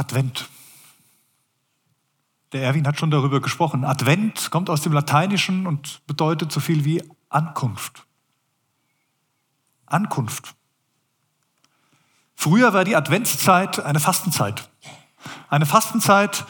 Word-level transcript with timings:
Advent. 0.00 0.48
Der 2.52 2.62
Erwin 2.62 2.86
hat 2.86 2.98
schon 2.98 3.10
darüber 3.10 3.40
gesprochen. 3.40 3.84
Advent 3.84 4.50
kommt 4.50 4.70
aus 4.70 4.80
dem 4.80 4.92
Lateinischen 4.92 5.66
und 5.66 6.00
bedeutet 6.06 6.50
so 6.50 6.58
viel 6.58 6.86
wie 6.86 7.02
Ankunft. 7.28 8.06
Ankunft. 9.84 10.54
Früher 12.34 12.72
war 12.72 12.84
die 12.84 12.96
Adventszeit 12.96 13.78
eine 13.78 14.00
Fastenzeit. 14.00 14.70
Eine 15.50 15.66
Fastenzeit, 15.66 16.46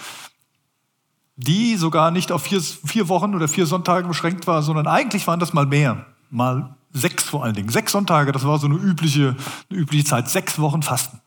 die 1.35 1.77
sogar 1.77 2.13
nicht 2.13 2.31
auf 2.31 2.45
vier, 2.45 2.63
vier 2.63 3.09
Wochen 3.09 3.35
oder 3.35 3.49
vier 3.49 3.67
Sonntage 3.67 4.07
beschränkt 4.07 4.47
war, 4.47 4.63
sondern 4.63 4.87
eigentlich 4.87 5.27
waren 5.27 5.41
das 5.41 5.53
mal 5.53 5.67
mehr. 5.67 6.07
Mal 6.31 6.77
sechs 6.93 7.25
vor 7.25 7.43
allen 7.43 7.55
Dingen. 7.55 7.69
Sechs 7.69 7.91
Sonntage, 7.91 8.31
das 8.31 8.45
war 8.45 8.59
so 8.61 8.69
eine 8.69 8.77
übliche, 8.77 9.37
eine 9.69 9.79
übliche 9.81 10.05
Zeit. 10.05 10.31
Sechs 10.31 10.61
Wochen 10.61 10.83
Fasten. 10.83 11.21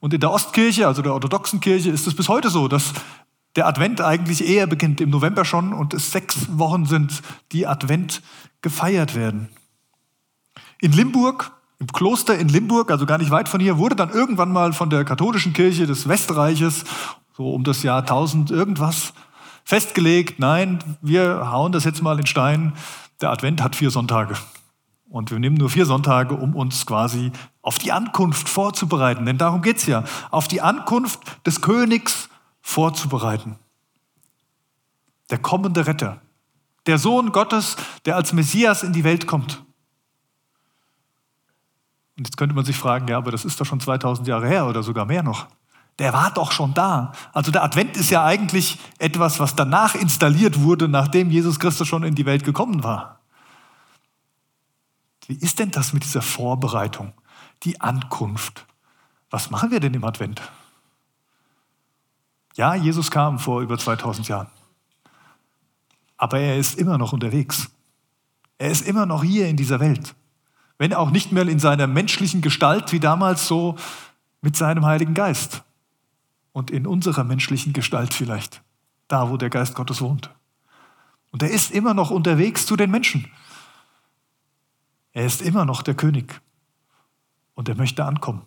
Und 0.00 0.14
in 0.14 0.20
der 0.20 0.30
Ostkirche, 0.30 0.86
also 0.86 1.02
der 1.02 1.12
orthodoxen 1.12 1.60
Kirche, 1.60 1.90
ist 1.90 2.06
es 2.06 2.14
bis 2.14 2.28
heute 2.28 2.50
so, 2.50 2.68
dass 2.68 2.92
der 3.56 3.66
Advent 3.66 4.00
eigentlich 4.00 4.46
eher 4.46 4.66
beginnt 4.66 5.00
im 5.00 5.10
November 5.10 5.44
schon 5.44 5.72
und 5.72 5.94
es 5.94 6.10
sechs 6.12 6.46
Wochen 6.58 6.84
sind, 6.84 7.22
die 7.52 7.66
Advent 7.66 8.22
gefeiert 8.60 9.14
werden. 9.14 9.48
In 10.80 10.92
Limburg, 10.92 11.52
im 11.78 11.86
Kloster 11.88 12.38
in 12.38 12.48
Limburg, 12.48 12.90
also 12.90 13.06
gar 13.06 13.18
nicht 13.18 13.30
weit 13.30 13.48
von 13.48 13.60
hier, 13.60 13.78
wurde 13.78 13.96
dann 13.96 14.10
irgendwann 14.10 14.52
mal 14.52 14.72
von 14.72 14.90
der 14.90 15.04
katholischen 15.04 15.52
Kirche 15.52 15.86
des 15.86 16.06
Westreiches, 16.06 16.84
so 17.36 17.50
um 17.50 17.64
das 17.64 17.82
Jahr 17.82 18.00
1000 18.00 18.50
irgendwas, 18.50 19.14
festgelegt, 19.64 20.38
nein, 20.38 20.78
wir 21.00 21.50
hauen 21.50 21.72
das 21.72 21.84
jetzt 21.84 22.02
mal 22.02 22.18
in 22.18 22.26
Stein, 22.26 22.74
der 23.20 23.30
Advent 23.30 23.62
hat 23.62 23.74
vier 23.74 23.90
Sonntage. 23.90 24.34
Und 25.08 25.30
wir 25.30 25.38
nehmen 25.38 25.56
nur 25.56 25.70
vier 25.70 25.86
Sonntage, 25.86 26.34
um 26.34 26.54
uns 26.54 26.84
quasi 26.84 27.30
auf 27.62 27.78
die 27.78 27.92
Ankunft 27.92 28.48
vorzubereiten. 28.48 29.24
Denn 29.24 29.38
darum 29.38 29.62
geht 29.62 29.78
es 29.78 29.86
ja, 29.86 30.04
auf 30.30 30.48
die 30.48 30.60
Ankunft 30.60 31.20
des 31.46 31.60
Königs 31.60 32.28
vorzubereiten. 32.60 33.56
Der 35.30 35.38
kommende 35.38 35.86
Retter, 35.86 36.20
der 36.86 36.98
Sohn 36.98 37.32
Gottes, 37.32 37.76
der 38.04 38.16
als 38.16 38.32
Messias 38.32 38.82
in 38.82 38.92
die 38.92 39.04
Welt 39.04 39.26
kommt. 39.26 39.64
Und 42.16 42.26
jetzt 42.26 42.36
könnte 42.36 42.54
man 42.54 42.64
sich 42.64 42.76
fragen, 42.76 43.08
ja, 43.08 43.18
aber 43.18 43.30
das 43.30 43.44
ist 43.44 43.60
doch 43.60 43.66
schon 43.66 43.80
2000 43.80 44.26
Jahre 44.26 44.48
her 44.48 44.66
oder 44.66 44.82
sogar 44.82 45.04
mehr 45.04 45.22
noch. 45.22 45.46
Der 45.98 46.12
war 46.12 46.30
doch 46.30 46.52
schon 46.52 46.74
da. 46.74 47.12
Also 47.32 47.50
der 47.50 47.62
Advent 47.62 47.96
ist 47.96 48.10
ja 48.10 48.24
eigentlich 48.24 48.78
etwas, 48.98 49.40
was 49.40 49.54
danach 49.54 49.94
installiert 49.94 50.60
wurde, 50.60 50.88
nachdem 50.88 51.30
Jesus 51.30 51.58
Christus 51.58 51.88
schon 51.88 52.02
in 52.02 52.14
die 52.14 52.26
Welt 52.26 52.44
gekommen 52.44 52.84
war. 52.84 53.15
Wie 55.26 55.34
ist 55.34 55.58
denn 55.58 55.70
das 55.70 55.92
mit 55.92 56.04
dieser 56.04 56.22
Vorbereitung, 56.22 57.12
die 57.62 57.80
Ankunft? 57.80 58.66
Was 59.30 59.50
machen 59.50 59.70
wir 59.70 59.80
denn 59.80 59.94
im 59.94 60.04
Advent? 60.04 60.40
Ja, 62.54 62.74
Jesus 62.74 63.10
kam 63.10 63.38
vor 63.38 63.60
über 63.60 63.78
2000 63.78 64.28
Jahren. 64.28 64.48
Aber 66.16 66.38
er 66.38 66.56
ist 66.56 66.78
immer 66.78 66.96
noch 66.96 67.12
unterwegs. 67.12 67.70
Er 68.58 68.70
ist 68.70 68.86
immer 68.86 69.04
noch 69.04 69.22
hier 69.22 69.48
in 69.48 69.56
dieser 69.56 69.80
Welt. 69.80 70.14
Wenn 70.78 70.94
auch 70.94 71.10
nicht 71.10 71.32
mehr 71.32 71.46
in 71.46 71.58
seiner 71.58 71.86
menschlichen 71.86 72.40
Gestalt 72.40 72.92
wie 72.92 73.00
damals, 73.00 73.46
so 73.46 73.76
mit 74.40 74.56
seinem 74.56 74.86
Heiligen 74.86 75.14
Geist. 75.14 75.62
Und 76.52 76.70
in 76.70 76.86
unserer 76.86 77.24
menschlichen 77.24 77.74
Gestalt 77.74 78.14
vielleicht. 78.14 78.62
Da, 79.08 79.28
wo 79.28 79.36
der 79.36 79.50
Geist 79.50 79.74
Gottes 79.74 80.00
wohnt. 80.00 80.30
Und 81.32 81.42
er 81.42 81.50
ist 81.50 81.70
immer 81.70 81.92
noch 81.92 82.10
unterwegs 82.10 82.64
zu 82.64 82.76
den 82.76 82.90
Menschen. 82.90 83.30
Er 85.16 85.24
ist 85.24 85.40
immer 85.40 85.64
noch 85.64 85.80
der 85.80 85.94
König. 85.94 86.42
Und 87.54 87.70
er 87.70 87.74
möchte 87.74 88.04
ankommen. 88.04 88.46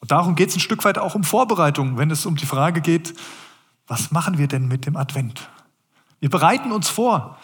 Und 0.00 0.10
darum 0.10 0.36
geht 0.36 0.48
es 0.48 0.56
ein 0.56 0.60
Stück 0.60 0.86
weit 0.86 0.96
auch 0.96 1.14
um 1.14 1.22
Vorbereitung, 1.22 1.98
wenn 1.98 2.10
es 2.10 2.24
um 2.24 2.36
die 2.36 2.46
Frage 2.46 2.80
geht, 2.80 3.12
was 3.86 4.10
machen 4.10 4.38
wir 4.38 4.48
denn 4.48 4.68
mit 4.68 4.86
dem 4.86 4.96
Advent? 4.96 5.50
Wir 6.20 6.30
bereiten 6.30 6.72
uns 6.72 6.88
vor, 6.88 7.38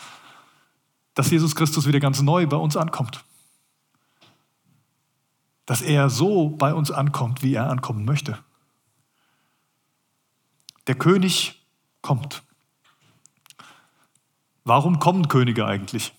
dass 1.12 1.30
Jesus 1.30 1.54
Christus 1.54 1.86
wieder 1.86 2.00
ganz 2.00 2.22
neu 2.22 2.46
bei 2.46 2.56
uns 2.56 2.74
ankommt. 2.74 3.22
Dass 5.66 5.82
er 5.82 6.08
so 6.08 6.48
bei 6.48 6.72
uns 6.72 6.90
ankommt, 6.90 7.42
wie 7.42 7.52
er 7.52 7.68
ankommen 7.68 8.06
möchte. 8.06 8.38
Der 10.86 10.94
König 10.94 11.66
kommt. 12.00 12.42
Warum 14.64 14.98
kommen 15.00 15.28
Könige 15.28 15.66
eigentlich? 15.66 16.14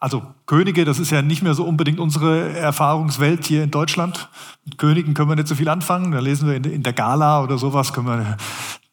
Also 0.00 0.22
Könige, 0.46 0.86
das 0.86 0.98
ist 0.98 1.10
ja 1.10 1.20
nicht 1.20 1.42
mehr 1.42 1.52
so 1.52 1.64
unbedingt 1.64 2.00
unsere 2.00 2.54
Erfahrungswelt 2.54 3.44
hier 3.44 3.62
in 3.62 3.70
Deutschland. 3.70 4.30
Mit 4.64 4.78
Königen 4.78 5.12
können 5.12 5.28
wir 5.28 5.36
nicht 5.36 5.46
so 5.46 5.54
viel 5.54 5.68
anfangen. 5.68 6.12
Da 6.12 6.20
lesen 6.20 6.48
wir 6.48 6.56
in 6.56 6.82
der 6.82 6.94
Gala 6.94 7.42
oder 7.42 7.58
sowas, 7.58 7.92
können 7.92 8.06
wir 8.06 8.36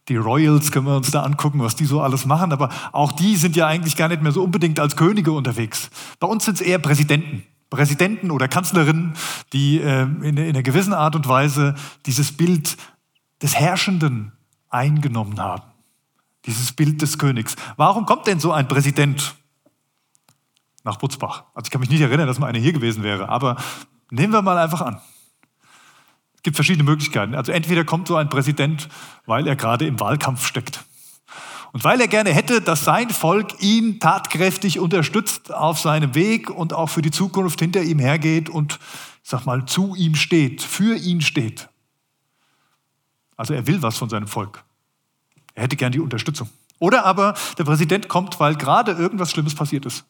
die 0.09 0.15
Royals 0.15 0.71
können 0.71 0.85
wir 0.85 0.95
uns 0.95 1.11
da 1.11 1.23
angucken, 1.23 1.59
was 1.59 1.75
die 1.75 1.85
so 1.85 2.01
alles 2.01 2.25
machen. 2.25 2.51
Aber 2.51 2.69
auch 2.91 3.11
die 3.11 3.35
sind 3.35 3.55
ja 3.55 3.67
eigentlich 3.67 3.95
gar 3.95 4.07
nicht 4.07 4.21
mehr 4.21 4.31
so 4.31 4.43
unbedingt 4.43 4.79
als 4.79 4.95
Könige 4.95 5.31
unterwegs. 5.31 5.89
Bei 6.19 6.27
uns 6.27 6.45
sind 6.45 6.55
es 6.55 6.61
eher 6.61 6.79
Präsidenten. 6.79 7.43
Präsidenten 7.69 8.31
oder 8.31 8.47
Kanzlerinnen, 8.47 9.13
die 9.51 9.81
äh, 9.81 10.03
in, 10.03 10.37
in 10.37 10.39
einer 10.39 10.63
gewissen 10.63 10.93
Art 10.93 11.17
und 11.17 11.27
Weise 11.27 11.75
dieses 12.05 12.31
Bild 12.31 12.77
des 13.41 13.55
Herrschenden 13.55 14.31
eingenommen 14.69 15.39
haben. 15.39 15.63
Dieses 16.45 16.71
Bild 16.71 17.01
des 17.01 17.17
Königs. 17.17 17.57
Warum 17.75 18.05
kommt 18.05 18.25
denn 18.27 18.39
so 18.39 18.53
ein 18.53 18.69
Präsident 18.69 19.35
nach 20.87 20.97
Butzbach. 20.97 21.43
Also 21.53 21.67
ich 21.67 21.71
kann 21.71 21.81
mich 21.81 21.89
nicht 21.91 22.01
erinnern, 22.01 22.25
dass 22.25 22.39
mal 22.39 22.47
einer 22.47 22.59
hier 22.59 22.73
gewesen 22.73 23.03
wäre, 23.03 23.29
aber 23.29 23.57
nehmen 24.09 24.33
wir 24.33 24.41
mal 24.41 24.57
einfach 24.57 24.81
an. 24.81 24.99
Es 26.35 26.41
gibt 26.41 26.55
verschiedene 26.55 26.83
Möglichkeiten. 26.83 27.35
Also 27.35 27.51
entweder 27.51 27.83
kommt 27.83 28.07
so 28.07 28.15
ein 28.15 28.29
Präsident, 28.29 28.89
weil 29.25 29.45
er 29.45 29.55
gerade 29.55 29.85
im 29.85 29.99
Wahlkampf 29.99 30.47
steckt. 30.47 30.83
Und 31.73 31.83
weil 31.83 31.99
er 31.99 32.07
gerne 32.07 32.33
hätte, 32.33 32.61
dass 32.61 32.85
sein 32.85 33.09
Volk 33.09 33.61
ihn 33.61 33.99
tatkräftig 33.99 34.79
unterstützt 34.79 35.53
auf 35.53 35.77
seinem 35.79 36.15
Weg 36.15 36.49
und 36.49 36.73
auch 36.73 36.87
für 36.87 37.01
die 37.01 37.11
Zukunft 37.11 37.59
hinter 37.59 37.83
ihm 37.83 37.99
hergeht 37.99 38.49
und, 38.49 38.79
ich 39.23 39.29
sag 39.29 39.45
mal, 39.45 39.65
zu 39.65 39.93
ihm 39.95 40.15
steht, 40.15 40.63
für 40.63 40.95
ihn 40.95 41.21
steht. 41.21 41.67
Also 43.35 43.53
er 43.53 43.67
will 43.67 43.81
was 43.81 43.97
von 43.97 44.09
seinem 44.09 44.27
Volk. 44.27 44.63
Er 45.53 45.63
hätte 45.63 45.75
gern 45.75 45.91
die 45.91 45.99
Unterstützung. 45.99 46.49
Oder 46.79 47.05
aber 47.05 47.33
der 47.57 47.65
Präsident 47.65 48.07
kommt, 48.07 48.39
weil 48.39 48.55
gerade 48.55 48.93
irgendwas 48.93 49.31
Schlimmes 49.31 49.53
passiert 49.53 49.85
ist 49.85 50.05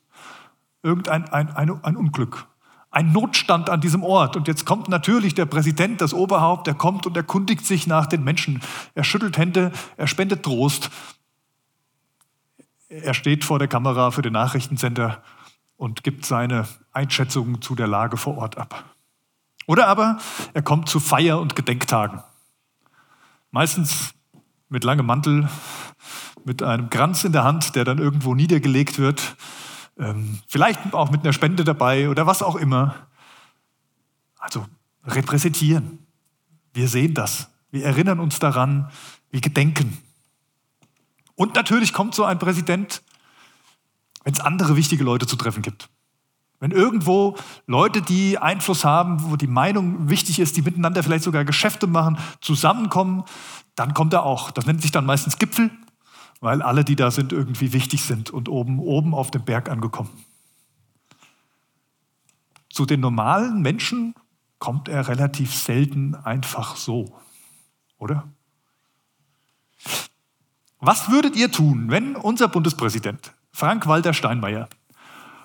irgendein 0.88 1.30
ein, 1.30 1.52
ein, 1.56 1.84
ein 1.84 1.98
Unglück, 1.98 2.48
ein 2.90 3.12
Notstand 3.12 3.70
an 3.70 3.82
diesem 3.82 4.04
Ort. 4.04 4.36
Und 4.36 4.48
jetzt 4.48 4.66
kommt 4.66 4.88
natürlich 4.88 5.36
der 5.36 5.46
Präsident, 5.46 6.02
das 6.02 6.14
Oberhaupt, 6.14 6.66
der 6.66 6.74
kommt 6.74 7.06
und 7.06 7.16
erkundigt 7.18 7.66
sich 7.66 7.86
nach 7.86 8.08
den 8.08 8.24
Menschen. 8.24 8.62
Er 8.96 9.04
schüttelt 9.04 9.38
Hände, 9.38 9.72
er 9.98 10.08
spendet 10.08 10.44
Trost. 10.44 10.90
Er 12.88 13.14
steht 13.14 13.44
vor 13.44 13.60
der 13.60 13.68
Kamera 13.68 14.12
für 14.12 14.22
den 14.22 14.34
Nachrichtensender 14.34 15.22
und 15.76 16.04
gibt 16.04 16.26
seine 16.26 16.68
Einschätzungen 16.94 17.62
zu 17.62 17.76
der 17.76 17.88
Lage 17.88 18.16
vor 18.16 18.38
Ort 18.38 18.58
ab. 18.58 18.86
Oder 19.68 19.90
aber 19.90 20.18
er 20.54 20.62
kommt 20.62 20.88
zu 20.88 21.02
Feier- 21.02 21.42
und 21.42 21.58
Gedenktagen. 21.58 22.24
Meistens 23.52 24.14
mit 24.70 24.86
langem 24.86 25.06
Mantel, 25.06 25.50
mit 26.46 26.64
einem 26.64 26.90
Kranz 26.90 27.26
in 27.26 27.34
der 27.34 27.44
Hand, 27.44 27.76
der 27.76 27.84
dann 27.84 27.98
irgendwo 27.98 28.34
niedergelegt 28.34 28.98
wird 28.98 29.36
vielleicht 30.48 30.94
auch 30.94 31.10
mit 31.10 31.22
einer 31.24 31.34
Spende 31.34 31.64
dabei 31.64 32.10
oder 32.10 32.28
was 32.28 32.44
auch 32.44 32.56
immer. 32.56 33.08
Also 34.38 34.66
repräsentieren. 35.06 36.06
Wir 36.74 36.88
sehen 36.88 37.14
das. 37.14 37.50
Wir 37.72 37.86
erinnern 37.86 38.20
uns 38.20 38.40
daran. 38.40 38.92
Wir 39.32 39.42
gedenken. 39.42 39.98
Und 41.36 41.56
natürlich 41.56 41.94
kommt 41.94 42.16
so 42.16 42.24
ein 42.24 42.40
Präsident, 42.40 43.02
wenn 44.24 44.34
es 44.34 44.40
andere 44.40 44.76
wichtige 44.76 45.04
Leute 45.04 45.28
zu 45.28 45.36
treffen 45.36 45.62
gibt. 45.62 45.90
Wenn 46.60 46.72
irgendwo 46.72 47.38
Leute, 47.68 48.02
die 48.02 48.40
Einfluss 48.40 48.84
haben, 48.84 49.30
wo 49.30 49.36
die 49.36 49.48
Meinung 49.48 50.10
wichtig 50.10 50.40
ist, 50.40 50.58
die 50.58 50.64
miteinander 50.64 51.04
vielleicht 51.04 51.24
sogar 51.24 51.46
Geschäfte 51.46 51.86
machen, 51.86 52.18
zusammenkommen, 52.42 53.24
dann 53.76 53.94
kommt 53.94 54.14
er 54.14 54.24
auch. 54.24 54.50
Das 54.50 54.66
nennt 54.66 54.82
sich 54.82 54.92
dann 54.92 55.06
meistens 55.06 55.38
Gipfel 55.38 55.70
weil 56.40 56.62
alle, 56.62 56.84
die 56.84 56.96
da 56.96 57.12
sind, 57.12 57.32
irgendwie 57.32 57.74
wichtig 57.74 58.04
sind 58.04 58.30
und 58.30 58.50
oben, 58.50 58.80
oben 58.80 59.14
auf 59.14 59.32
dem 59.32 59.44
Berg 59.44 59.70
angekommen. 59.70 60.10
Zu 62.70 62.86
den 62.86 63.00
normalen 63.00 63.62
Menschen 63.62 64.14
kommt 64.60 64.88
er 64.88 65.08
relativ 65.08 65.54
selten 65.54 66.16
einfach 66.16 66.76
so, 66.76 67.20
oder? 67.98 68.28
Was 70.80 71.10
würdet 71.10 71.36
ihr 71.36 71.52
tun, 71.52 71.90
wenn 71.90 72.16
unser 72.16 72.48
Bundespräsident 72.48 73.34
Frank-Walter 73.52 74.14
Steinmeier 74.14 74.70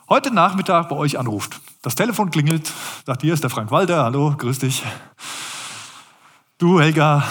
heute 0.09 0.31
Nachmittag 0.31 0.91
bei 0.91 0.97
euch 0.97 1.19
anruft? 1.19 1.61
Das 1.81 1.95
Telefon 1.95 2.31
klingelt, 2.31 2.71
sagt, 3.07 3.23
hier 3.23 3.33
ist 3.33 3.43
der 3.43 3.51
Frank-Walter, 3.51 4.05
hallo, 4.05 4.35
grüß 4.37 4.59
dich. 4.59 4.83
Du, 6.59 6.81
Helga, 6.81 7.25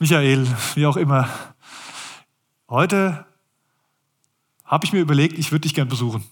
Michael, 0.00 0.46
wie 0.74 0.86
auch 0.86 0.96
immer, 0.96 1.28
Heute 2.72 3.26
habe 4.64 4.86
ich 4.86 4.94
mir 4.94 5.00
überlegt, 5.00 5.38
ich 5.38 5.52
würde 5.52 5.60
dich 5.60 5.74
gern 5.74 5.88
besuchen. 5.88 6.24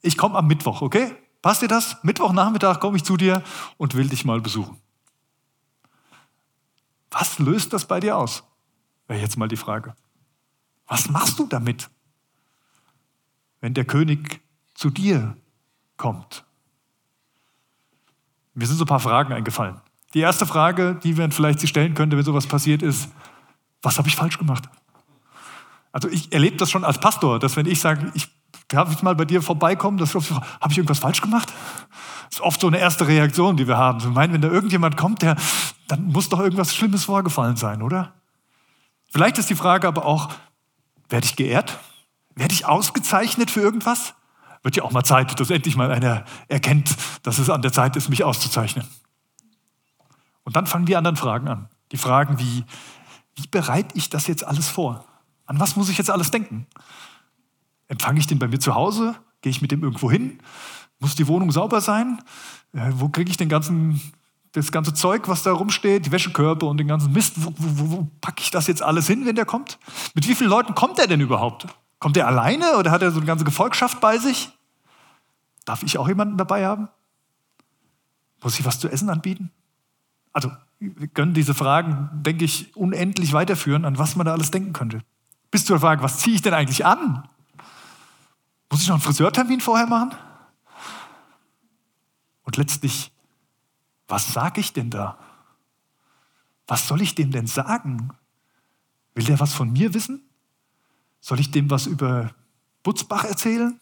Ich 0.00 0.16
komme 0.16 0.38
am 0.38 0.46
Mittwoch, 0.46 0.80
okay? 0.80 1.12
Passt 1.42 1.60
dir 1.60 1.66
das? 1.66 1.96
Mittwochnachmittag 2.04 2.78
komme 2.78 2.96
ich 2.96 3.02
zu 3.02 3.16
dir 3.16 3.42
und 3.78 3.96
will 3.96 4.08
dich 4.08 4.24
mal 4.24 4.40
besuchen. 4.40 4.80
Was 7.10 7.40
löst 7.40 7.72
das 7.72 7.88
bei 7.88 7.98
dir 7.98 8.16
aus? 8.16 8.44
Wäre 9.08 9.20
jetzt 9.20 9.36
mal 9.36 9.48
die 9.48 9.56
Frage. 9.56 9.96
Was 10.86 11.10
machst 11.10 11.36
du 11.40 11.48
damit, 11.48 11.90
wenn 13.60 13.74
der 13.74 13.84
König 13.84 14.40
zu 14.74 14.90
dir 14.90 15.36
kommt? 15.96 16.44
Mir 18.54 18.68
sind 18.68 18.76
so 18.76 18.84
ein 18.84 18.86
paar 18.86 19.00
Fragen 19.00 19.32
eingefallen. 19.32 19.80
Die 20.14 20.20
erste 20.20 20.46
Frage, 20.46 20.94
die 21.02 21.14
man 21.14 21.32
vielleicht 21.32 21.58
sich 21.58 21.70
stellen 21.70 21.94
könnte, 21.94 22.16
wenn 22.16 22.24
sowas 22.24 22.46
passiert 22.46 22.82
ist, 22.82 23.08
was 23.82 23.98
habe 23.98 24.06
ich 24.06 24.14
falsch 24.14 24.38
gemacht? 24.38 24.68
Also 25.92 26.08
ich 26.08 26.32
erlebe 26.32 26.56
das 26.56 26.70
schon 26.70 26.84
als 26.84 26.98
Pastor, 27.00 27.38
dass 27.38 27.56
wenn 27.56 27.66
ich 27.66 27.80
sage, 27.80 28.10
ich 28.14 28.28
darf 28.68 28.92
ich 28.92 29.02
mal 29.02 29.14
bei 29.14 29.24
dir 29.24 29.42
vorbeikommen, 29.42 29.98
habe 29.98 30.70
ich 30.70 30.78
irgendwas 30.78 30.98
falsch 30.98 31.20
gemacht? 31.20 31.52
Das 32.26 32.36
ist 32.36 32.40
oft 32.40 32.60
so 32.60 32.66
eine 32.66 32.78
erste 32.78 33.06
Reaktion, 33.06 33.56
die 33.56 33.66
wir 33.66 33.78
haben. 33.78 34.02
Wir 34.02 34.10
meinen, 34.10 34.34
wenn 34.34 34.42
da 34.42 34.48
irgendjemand 34.48 34.96
kommt, 34.96 35.22
der, 35.22 35.36
dann 35.88 36.08
muss 36.08 36.28
doch 36.28 36.40
irgendwas 36.40 36.74
Schlimmes 36.74 37.04
vorgefallen 37.04 37.56
sein, 37.56 37.82
oder? 37.82 38.14
Vielleicht 39.10 39.38
ist 39.38 39.48
die 39.48 39.54
Frage 39.54 39.88
aber 39.88 40.04
auch, 40.04 40.28
werde 41.08 41.24
ich 41.24 41.36
geehrt? 41.36 41.78
Werde 42.34 42.52
ich 42.52 42.66
ausgezeichnet 42.66 43.50
für 43.50 43.60
irgendwas? 43.60 44.14
Wird 44.62 44.76
ja 44.76 44.82
auch 44.82 44.90
mal 44.90 45.04
Zeit, 45.04 45.40
dass 45.40 45.50
endlich 45.50 45.76
mal 45.76 45.90
einer 45.90 46.24
erkennt, 46.48 46.94
dass 47.22 47.38
es 47.38 47.48
an 47.48 47.62
der 47.62 47.72
Zeit 47.72 47.96
ist, 47.96 48.10
mich 48.10 48.24
auszuzeichnen. 48.24 48.86
Und 50.44 50.56
dann 50.56 50.66
fangen 50.66 50.84
die 50.84 50.96
anderen 50.96 51.16
Fragen 51.16 51.48
an. 51.48 51.68
Die 51.92 51.96
Fragen 51.96 52.38
wie, 52.38 52.64
wie 53.36 53.46
bereite 53.46 53.96
ich 53.96 54.10
das 54.10 54.26
jetzt 54.26 54.46
alles 54.46 54.68
vor? 54.68 55.07
An 55.48 55.58
was 55.58 55.76
muss 55.76 55.88
ich 55.88 55.96
jetzt 55.96 56.10
alles 56.10 56.30
denken? 56.30 56.66
Empfange 57.88 58.20
ich 58.20 58.26
den 58.26 58.38
bei 58.38 58.46
mir 58.46 58.60
zu 58.60 58.74
Hause? 58.74 59.16
Gehe 59.40 59.50
ich 59.50 59.62
mit 59.62 59.72
dem 59.72 59.82
irgendwo 59.82 60.10
hin? 60.10 60.40
Muss 60.98 61.14
die 61.14 61.26
Wohnung 61.26 61.50
sauber 61.52 61.80
sein? 61.80 62.20
Äh, 62.74 62.90
wo 62.92 63.08
kriege 63.08 63.30
ich 63.30 63.38
den 63.38 63.48
ganzen, 63.48 63.98
das 64.52 64.70
ganze 64.70 64.92
Zeug, 64.92 65.26
was 65.26 65.42
da 65.42 65.52
rumsteht, 65.52 66.04
die 66.04 66.12
Wäschekörbe 66.12 66.66
und 66.66 66.76
den 66.76 66.86
ganzen 66.86 67.12
Mist? 67.12 67.32
Wo, 67.36 67.54
wo, 67.56 67.96
wo 67.96 68.08
packe 68.20 68.42
ich 68.42 68.50
das 68.50 68.66
jetzt 68.66 68.82
alles 68.82 69.06
hin, 69.06 69.24
wenn 69.24 69.36
der 69.36 69.46
kommt? 69.46 69.78
Mit 70.14 70.28
wie 70.28 70.34
vielen 70.34 70.50
Leuten 70.50 70.74
kommt 70.74 70.98
er 70.98 71.06
denn 71.06 71.22
überhaupt? 71.22 71.66
Kommt 71.98 72.18
er 72.18 72.26
alleine 72.26 72.76
oder 72.76 72.90
hat 72.90 73.00
er 73.00 73.10
so 73.10 73.16
eine 73.16 73.26
ganze 73.26 73.46
Gefolgschaft 73.46 74.00
bei 74.00 74.18
sich? 74.18 74.50
Darf 75.64 75.82
ich 75.82 75.96
auch 75.96 76.08
jemanden 76.08 76.36
dabei 76.36 76.66
haben? 76.66 76.88
Muss 78.42 78.58
ich 78.60 78.66
was 78.66 78.78
zu 78.78 78.90
essen 78.90 79.08
anbieten? 79.08 79.50
Also, 80.34 80.52
wir 80.78 81.08
können 81.08 81.32
diese 81.32 81.54
Fragen, 81.54 82.10
denke 82.12 82.44
ich, 82.44 82.76
unendlich 82.76 83.32
weiterführen, 83.32 83.86
an 83.86 83.96
was 83.96 84.14
man 84.14 84.26
da 84.26 84.32
alles 84.32 84.50
denken 84.50 84.74
könnte. 84.74 85.00
Bis 85.50 85.64
zur 85.64 85.80
Frage, 85.80 86.02
was 86.02 86.18
ziehe 86.18 86.36
ich 86.36 86.42
denn 86.42 86.54
eigentlich 86.54 86.84
an? 86.84 87.28
Muss 88.70 88.82
ich 88.82 88.88
noch 88.88 88.96
einen 88.96 89.02
Friseurtermin 89.02 89.60
vorher 89.60 89.86
machen? 89.86 90.14
Und 92.42 92.56
letztlich, 92.56 93.12
was 94.06 94.32
sage 94.32 94.60
ich 94.60 94.72
denn 94.72 94.90
da? 94.90 95.18
Was 96.66 96.86
soll 96.86 97.00
ich 97.00 97.14
dem 97.14 97.30
denn 97.30 97.46
sagen? 97.46 98.10
Will 99.14 99.24
der 99.24 99.40
was 99.40 99.54
von 99.54 99.72
mir 99.72 99.94
wissen? 99.94 100.22
Soll 101.20 101.40
ich 101.40 101.50
dem 101.50 101.70
was 101.70 101.86
über 101.86 102.34
Butzbach 102.82 103.24
erzählen? 103.24 103.80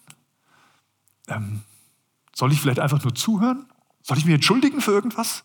Ähm, 1.29 1.63
soll 2.35 2.53
ich 2.53 2.61
vielleicht 2.61 2.81
einfach 2.81 3.03
nur 3.03 3.15
zuhören? 3.15 3.69
Soll 4.03 4.19
ich 4.19 4.25
mich 4.25 4.35
entschuldigen 4.35 4.81
für 4.81 4.93
irgendwas? 4.93 5.45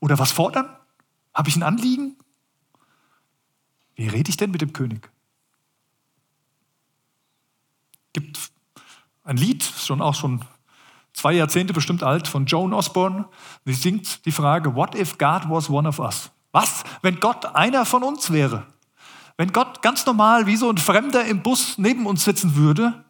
Oder 0.00 0.18
was 0.18 0.32
fordern? 0.32 0.68
Habe 1.32 1.48
ich 1.48 1.56
ein 1.56 1.62
Anliegen? 1.62 2.16
Wie 3.94 4.08
rede 4.08 4.28
ich 4.28 4.36
denn 4.36 4.50
mit 4.50 4.60
dem 4.60 4.72
König? 4.72 5.10
Gibt 8.16 8.50
ein 9.24 9.36
Lied, 9.36 9.62
schon 9.62 10.00
auch 10.00 10.14
schon 10.14 10.42
zwei 11.12 11.34
Jahrzehnte 11.34 11.74
bestimmt 11.74 12.02
alt, 12.02 12.26
von 12.26 12.46
Joan 12.46 12.72
Osborne. 12.72 13.28
Sie 13.66 13.74
singt 13.74 14.24
die 14.24 14.32
Frage, 14.32 14.74
What 14.74 14.94
if 14.94 15.18
God 15.18 15.50
was 15.50 15.68
one 15.68 15.86
of 15.86 15.98
us? 15.98 16.30
Was, 16.50 16.84
wenn 17.02 17.20
Gott 17.20 17.44
einer 17.44 17.84
von 17.84 18.02
uns 18.02 18.32
wäre? 18.32 18.66
Wenn 19.36 19.52
Gott 19.52 19.82
ganz 19.82 20.06
normal 20.06 20.46
wie 20.46 20.56
so 20.56 20.70
ein 20.70 20.78
Fremder 20.78 21.26
im 21.26 21.42
Bus 21.42 21.76
neben 21.76 22.06
uns 22.06 22.24
sitzen 22.24 22.56
würde, 22.56 23.04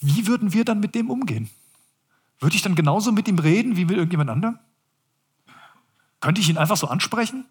wie 0.00 0.26
würden 0.26 0.52
wir 0.52 0.64
dann 0.64 0.80
mit 0.80 0.96
dem 0.96 1.10
umgehen? 1.10 1.48
Würde 2.40 2.56
ich 2.56 2.62
dann 2.62 2.74
genauso 2.74 3.12
mit 3.12 3.28
ihm 3.28 3.38
reden 3.38 3.76
wie 3.76 3.84
mit 3.84 3.96
irgendjemand 3.96 4.30
anderem? 4.30 4.58
Könnte 6.18 6.40
ich 6.40 6.48
ihn 6.48 6.58
einfach 6.58 6.76
so 6.76 6.88
ansprechen? 6.88 7.46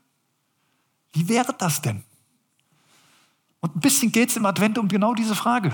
Wie 1.13 1.29
wäre 1.29 1.55
das 1.57 1.81
denn? 1.81 2.03
Und 3.61 3.77
ein 3.77 3.79
bisschen 3.79 4.11
geht 4.11 4.31
es 4.31 4.35
im 4.35 4.45
Advent 4.45 4.77
um 4.77 4.89
genau 4.89 5.13
diese 5.13 5.35
Frage. 5.35 5.71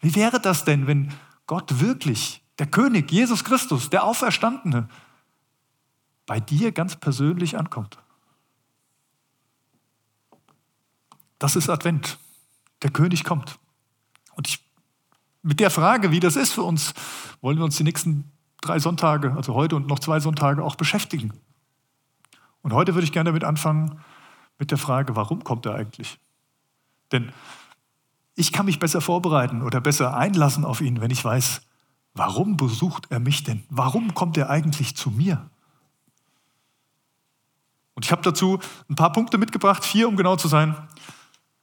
Wie 0.00 0.14
wäre 0.14 0.40
das 0.40 0.64
denn, 0.64 0.86
wenn 0.86 1.12
Gott 1.46 1.80
wirklich, 1.80 2.42
der 2.58 2.66
König, 2.66 3.10
Jesus 3.10 3.44
Christus, 3.44 3.90
der 3.90 4.04
Auferstandene, 4.04 4.88
bei 6.26 6.40
dir 6.40 6.72
ganz 6.72 6.96
persönlich 6.96 7.56
ankommt? 7.56 7.98
Das 11.38 11.56
ist 11.56 11.68
Advent. 11.68 12.18
Der 12.82 12.90
König 12.90 13.24
kommt. 13.24 13.58
Und 14.34 14.48
ich, 14.48 14.64
mit 15.42 15.60
der 15.60 15.70
Frage, 15.70 16.10
wie 16.10 16.20
das 16.20 16.36
ist 16.36 16.52
für 16.52 16.62
uns, 16.62 16.94
wollen 17.40 17.58
wir 17.58 17.64
uns 17.64 17.76
die 17.76 17.84
nächsten 17.84 18.30
drei 18.60 18.78
Sonntage, 18.78 19.32
also 19.32 19.54
heute 19.54 19.76
und 19.76 19.86
noch 19.86 19.98
zwei 19.98 20.20
Sonntage, 20.20 20.62
auch 20.62 20.76
beschäftigen. 20.76 21.32
Und 22.62 22.72
heute 22.72 22.94
würde 22.94 23.04
ich 23.04 23.12
gerne 23.12 23.30
damit 23.30 23.44
anfangen, 23.44 24.00
mit 24.58 24.70
der 24.70 24.78
Frage, 24.78 25.16
warum 25.16 25.44
kommt 25.44 25.66
er 25.66 25.74
eigentlich? 25.74 26.18
Denn 27.12 27.32
ich 28.38 28.52
kann 28.52 28.66
mich 28.66 28.78
besser 28.78 29.00
vorbereiten 29.00 29.62
oder 29.62 29.80
besser 29.80 30.16
einlassen 30.16 30.64
auf 30.64 30.80
ihn, 30.80 31.00
wenn 31.00 31.10
ich 31.10 31.24
weiß, 31.24 31.60
warum 32.14 32.56
besucht 32.56 33.08
er 33.10 33.18
mich 33.18 33.42
denn? 33.42 33.64
Warum 33.68 34.14
kommt 34.14 34.36
er 34.36 34.48
eigentlich 34.48 34.96
zu 34.96 35.10
mir? 35.10 35.50
Und 37.94 38.04
ich 38.04 38.12
habe 38.12 38.22
dazu 38.22 38.60
ein 38.88 38.94
paar 38.94 39.10
Punkte 39.10 39.38
mitgebracht, 39.38 39.84
vier 39.84 40.06
um 40.06 40.16
genau 40.16 40.36
zu 40.36 40.46
sein, 40.46 40.76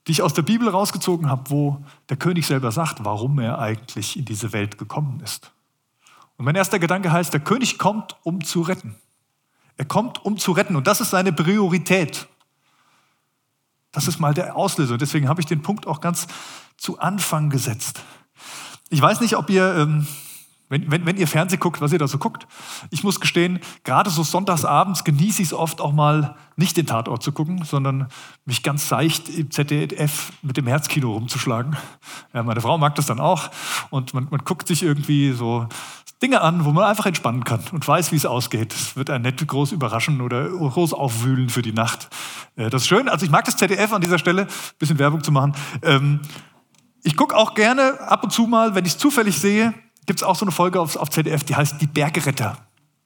die 0.06 0.12
ich 0.12 0.22
aus 0.22 0.34
der 0.34 0.42
Bibel 0.42 0.68
rausgezogen 0.68 1.30
habe, 1.30 1.50
wo 1.50 1.82
der 2.10 2.18
König 2.18 2.46
selber 2.46 2.74
sagt, 2.74 3.06
warum 3.06 3.40
er 3.40 3.58
eigentlich 3.58 4.18
in 4.18 4.26
diese 4.26 4.52
Welt 4.52 4.78
gekommen 4.78 5.22
ist. 5.24 5.54
Und 6.36 6.44
mein 6.44 6.56
erster 6.56 6.78
Gedanke 6.78 7.10
heißt, 7.10 7.32
der 7.32 7.40
König 7.40 7.78
kommt, 7.78 8.18
um 8.24 8.44
zu 8.44 8.62
retten. 8.62 8.96
Er 9.78 9.86
kommt, 9.86 10.26
um 10.26 10.38
zu 10.38 10.52
retten. 10.52 10.76
Und 10.76 10.88
das 10.88 11.00
ist 11.00 11.12
seine 11.12 11.32
Priorität. 11.32 12.28
Das 13.96 14.10
ist 14.10 14.20
mal 14.20 14.34
der 14.34 14.58
Auslöser. 14.58 14.98
Deswegen 14.98 15.30
habe 15.30 15.40
ich 15.40 15.48
den 15.48 15.62
Punkt 15.62 15.88
auch 15.88 16.02
ganz 16.02 16.28
zu 16.76 17.00
Anfang 17.00 17.50
gesetzt. 17.50 18.02
Ich 18.90 19.02
weiß 19.02 19.22
nicht, 19.22 19.38
ob 19.38 19.50
ihr, 19.50 19.74
ähm, 19.74 20.06
wenn, 20.68 20.92
wenn, 20.92 21.06
wenn 21.06 21.16
ihr 21.16 21.30
Fernsehen 21.30 21.62
guckt, 21.62 21.80
was 21.80 21.94
ihr 21.94 22.00
da 22.00 22.08
so 22.08 22.18
guckt. 22.18 22.46
Ich 22.92 23.06
muss 23.06 23.22
gestehen, 23.22 23.62
gerade 23.86 24.10
so 24.10 24.22
sonntagsabends 24.24 25.06
genieße 25.06 25.42
ich 25.42 25.48
es 25.48 25.54
oft 25.54 25.80
auch 25.80 25.94
mal, 25.94 26.36
nicht 26.58 26.76
den 26.76 26.86
Tatort 26.86 27.24
zu 27.24 27.32
gucken, 27.32 27.64
sondern 27.64 28.10
mich 28.46 28.64
ganz 28.64 28.90
seicht 28.90 29.30
im 29.30 29.50
ZDF 29.50 30.34
mit 30.42 30.58
dem 30.58 30.68
Herzkino 30.68 31.14
rumzuschlagen. 31.14 31.78
Ja, 32.34 32.44
meine 32.44 32.60
Frau 32.60 32.78
mag 32.78 32.96
das 32.96 33.06
dann 33.06 33.22
auch 33.22 33.50
und 33.92 34.14
man, 34.14 34.28
man 34.30 34.42
guckt 34.44 34.68
sich 34.68 34.84
irgendwie 34.84 35.32
so 35.32 35.68
Dinge 36.22 36.42
an, 36.42 36.66
wo 36.66 36.72
man 36.72 36.86
einfach 36.86 37.06
entspannen 37.06 37.44
kann 37.44 37.62
und 37.72 37.88
weiß, 37.88 38.12
wie 38.12 38.16
es 38.16 38.26
ausgeht. 38.26 38.74
Es 38.74 38.96
wird 38.96 39.10
einen 39.10 39.24
nicht 39.24 39.46
groß 39.46 39.74
überraschen 39.74 40.22
oder 40.22 40.48
groß 40.50 40.94
aufwühlen 40.94 41.50
für 41.50 41.62
die 41.62 41.74
Nacht. 41.74 42.10
Äh, 42.56 42.70
das 42.70 42.84
ist 42.84 42.88
schön. 42.88 43.10
Also 43.10 43.26
ich 43.26 43.32
mag 43.32 43.46
das 43.46 43.58
ZDF 43.58 43.92
an 43.94 44.02
dieser 44.02 44.18
Stelle, 44.18 44.44
ein 44.44 44.78
bisschen 44.80 45.00
Werbung 45.00 45.24
zu 45.24 45.32
machen. 45.32 45.54
Ähm, 45.82 46.22
ich 47.04 47.16
gucke 47.18 47.36
auch 47.36 47.54
gerne 47.54 48.00
ab 48.02 48.24
und 48.24 48.32
zu 48.32 48.48
mal, 48.48 48.76
wenn 48.76 48.86
ich 48.86 48.94
es 48.94 48.98
zufällig 48.98 49.38
sehe, 49.38 49.74
gibt 50.06 50.20
es 50.20 50.24
auch 50.24 50.36
so 50.36 50.46
eine 50.46 50.52
Folge 50.52 50.80
auf, 50.80 50.96
auf 50.96 51.10
ZDF, 51.10 51.44
die 51.44 51.56
heißt 51.56 51.82
Die 51.82 51.88
Bergretter. 51.88 52.58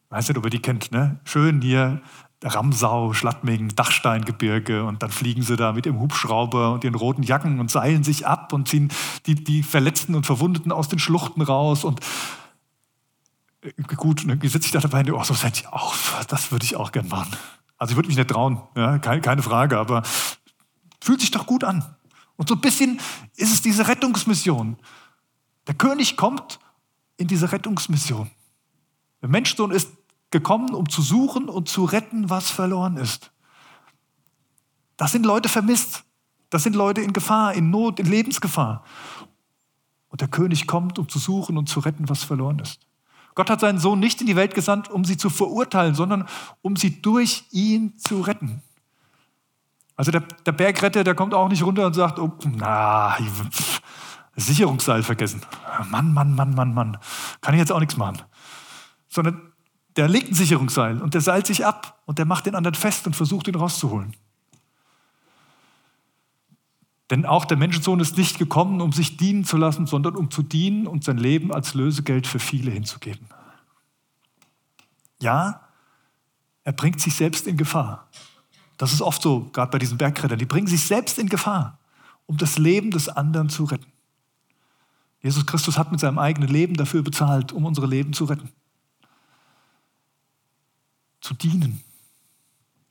Weiß 0.09 0.27
nicht, 0.27 0.37
ob 0.37 0.45
ihr 0.45 0.49
die 0.49 0.61
kennt, 0.61 0.91
ne? 0.91 1.19
Schön 1.23 1.61
hier, 1.61 2.01
Ramsau, 2.43 3.13
Schlattming, 3.13 3.75
Dachsteingebirge 3.75 4.85
und 4.85 5.03
dann 5.03 5.11
fliegen 5.11 5.41
sie 5.41 5.57
da 5.57 5.73
mit 5.73 5.85
dem 5.85 5.99
Hubschrauber 5.99 6.71
und 6.71 6.83
ihren 6.83 6.95
roten 6.95 7.23
Jacken 7.23 7.59
und 7.59 7.69
seilen 7.69 8.03
sich 8.03 8.25
ab 8.25 8.53
und 8.53 8.67
ziehen 8.67 8.89
die, 9.25 9.35
die 9.35 9.61
Verletzten 9.61 10.15
und 10.15 10.25
Verwundeten 10.25 10.71
aus 10.71 10.87
den 10.87 10.99
Schluchten 10.99 11.41
raus 11.41 11.83
und 11.83 11.99
äh, 13.61 13.71
gut, 13.95 14.27
dann 14.27 14.39
sitze 14.41 14.65
ich 14.65 14.71
da 14.71 14.79
dabei 14.79 15.01
und 15.01 15.11
oh, 15.11 15.23
so 15.23 15.33
seid 15.33 15.61
ihr 15.61 15.73
auch, 15.73 15.95
das 16.27 16.51
würde 16.51 16.65
ich 16.65 16.75
auch 16.75 16.91
gern 16.91 17.07
machen. 17.07 17.35
Also 17.77 17.91
ich 17.91 17.97
würde 17.97 18.07
mich 18.07 18.17
nicht 18.17 18.29
trauen, 18.29 18.61
ja, 18.75 18.99
keine, 18.99 19.21
keine 19.21 19.41
Frage, 19.41 19.77
aber 19.77 20.03
fühlt 21.01 21.21
sich 21.21 21.31
doch 21.31 21.45
gut 21.45 21.63
an. 21.63 21.95
Und 22.35 22.49
so 22.49 22.55
ein 22.55 22.61
bisschen 22.61 22.99
ist 23.35 23.53
es 23.53 23.61
diese 23.61 23.87
Rettungsmission. 23.87 24.77
Der 25.67 25.75
König 25.75 26.17
kommt 26.17 26.59
in 27.17 27.27
diese 27.27 27.51
Rettungsmission. 27.51 28.31
Der 29.21 29.29
Menschsohn 29.29 29.71
ist 29.71 29.89
gekommen, 30.31 30.73
um 30.73 30.87
zu 30.89 31.01
suchen 31.01 31.49
und 31.49 31.67
zu 31.67 31.85
retten, 31.85 32.29
was 32.29 32.49
verloren 32.49 32.97
ist. 32.97 33.31
Das 34.97 35.11
sind 35.11 35.25
Leute 35.25 35.49
vermisst. 35.49 36.03
Das 36.49 36.63
sind 36.63 36.75
Leute 36.75 37.01
in 37.01 37.13
Gefahr, 37.13 37.53
in 37.53 37.69
Not, 37.69 37.99
in 37.99 38.07
Lebensgefahr. 38.07 38.83
Und 40.09 40.21
der 40.21 40.27
König 40.27 40.65
kommt, 40.65 40.97
um 40.97 41.07
zu 41.07 41.19
suchen 41.19 41.57
und 41.57 41.69
zu 41.69 41.79
retten, 41.79 42.09
was 42.09 42.23
verloren 42.23 42.59
ist. 42.59 42.88
Gott 43.39 43.49
hat 43.49 43.61
seinen 43.61 43.79
Sohn 43.79 44.01
nicht 44.01 44.19
in 44.19 44.27
die 44.27 44.35
Welt 44.35 44.53
gesandt, 44.53 44.89
um 44.89 45.05
sie 45.05 45.15
zu 45.15 45.29
verurteilen, 45.29 45.95
sondern 45.95 46.27
um 46.61 46.75
sie 46.75 47.01
durch 47.01 47.45
ihn 47.51 47.97
zu 47.97 48.19
retten. 48.19 48.61
Also 49.95 50.11
der, 50.11 50.23
der 50.45 50.51
Bergretter, 50.51 51.05
der 51.05 51.15
kommt 51.15 51.33
auch 51.33 51.47
nicht 51.47 51.63
runter 51.63 51.85
und 51.85 51.93
sagt, 51.93 52.19
oh, 52.19 52.33
na, 52.43 53.15
Sicherungsseil 54.35 55.03
vergessen. 55.03 55.41
Mann, 55.89 56.13
Mann, 56.13 56.35
Mann, 56.35 56.53
Mann, 56.53 56.73
Mann. 56.73 56.97
Kann 57.39 57.53
ich 57.53 57.61
jetzt 57.61 57.71
auch 57.71 57.79
nichts 57.79 57.95
machen. 57.95 58.21
Sondern 59.07 59.53
der 59.95 60.09
legt 60.09 60.29
ein 60.29 60.35
Sicherungsseil 60.35 61.01
und 61.01 61.13
der 61.13 61.21
seilt 61.21 61.47
sich 61.47 61.65
ab 61.65 62.01
und 62.05 62.17
der 62.17 62.25
macht 62.25 62.45
den 62.45 62.55
anderen 62.55 62.75
fest 62.75 63.07
und 63.07 63.15
versucht 63.15 63.47
ihn 63.47 63.55
rauszuholen. 63.55 64.17
Denn 67.09 67.25
auch 67.25 67.45
der 67.45 67.57
Menschensohn 67.57 67.99
ist 67.99 68.17
nicht 68.17 68.37
gekommen, 68.37 68.81
um 68.81 68.91
sich 68.91 69.17
dienen 69.17 69.43
zu 69.43 69.57
lassen, 69.57 69.87
sondern 69.87 70.15
um 70.15 70.29
zu 70.29 70.43
dienen 70.43 70.85
und 70.85 71.03
sein 71.03 71.17
Leben 71.17 71.51
als 71.51 71.73
Lösegeld 71.73 72.27
für 72.27 72.39
viele 72.39 72.71
hinzugeben. 72.71 73.27
Ja, 75.21 75.67
er 76.63 76.73
bringt 76.73 77.01
sich 77.01 77.15
selbst 77.15 77.47
in 77.47 77.57
Gefahr. 77.57 78.07
Das 78.77 78.93
ist 78.93 79.01
oft 79.01 79.21
so, 79.21 79.49
gerade 79.51 79.71
bei 79.71 79.79
diesen 79.79 79.97
Bergrettern. 79.97 80.39
Die 80.39 80.45
bringen 80.45 80.67
sich 80.67 80.83
selbst 80.85 81.17
in 81.17 81.29
Gefahr, 81.29 81.79
um 82.27 82.37
das 82.37 82.57
Leben 82.57 82.91
des 82.91 83.09
anderen 83.09 83.49
zu 83.49 83.63
retten. 83.65 83.91
Jesus 85.21 85.45
Christus 85.45 85.77
hat 85.77 85.91
mit 85.91 85.99
seinem 85.99 86.19
eigenen 86.19 86.47
Leben 86.47 86.75
dafür 86.75 87.01
bezahlt, 87.01 87.51
um 87.51 87.65
unsere 87.65 87.87
Leben 87.87 88.13
zu 88.13 88.25
retten. 88.25 88.49
Zu 91.19 91.33
dienen. 91.33 91.83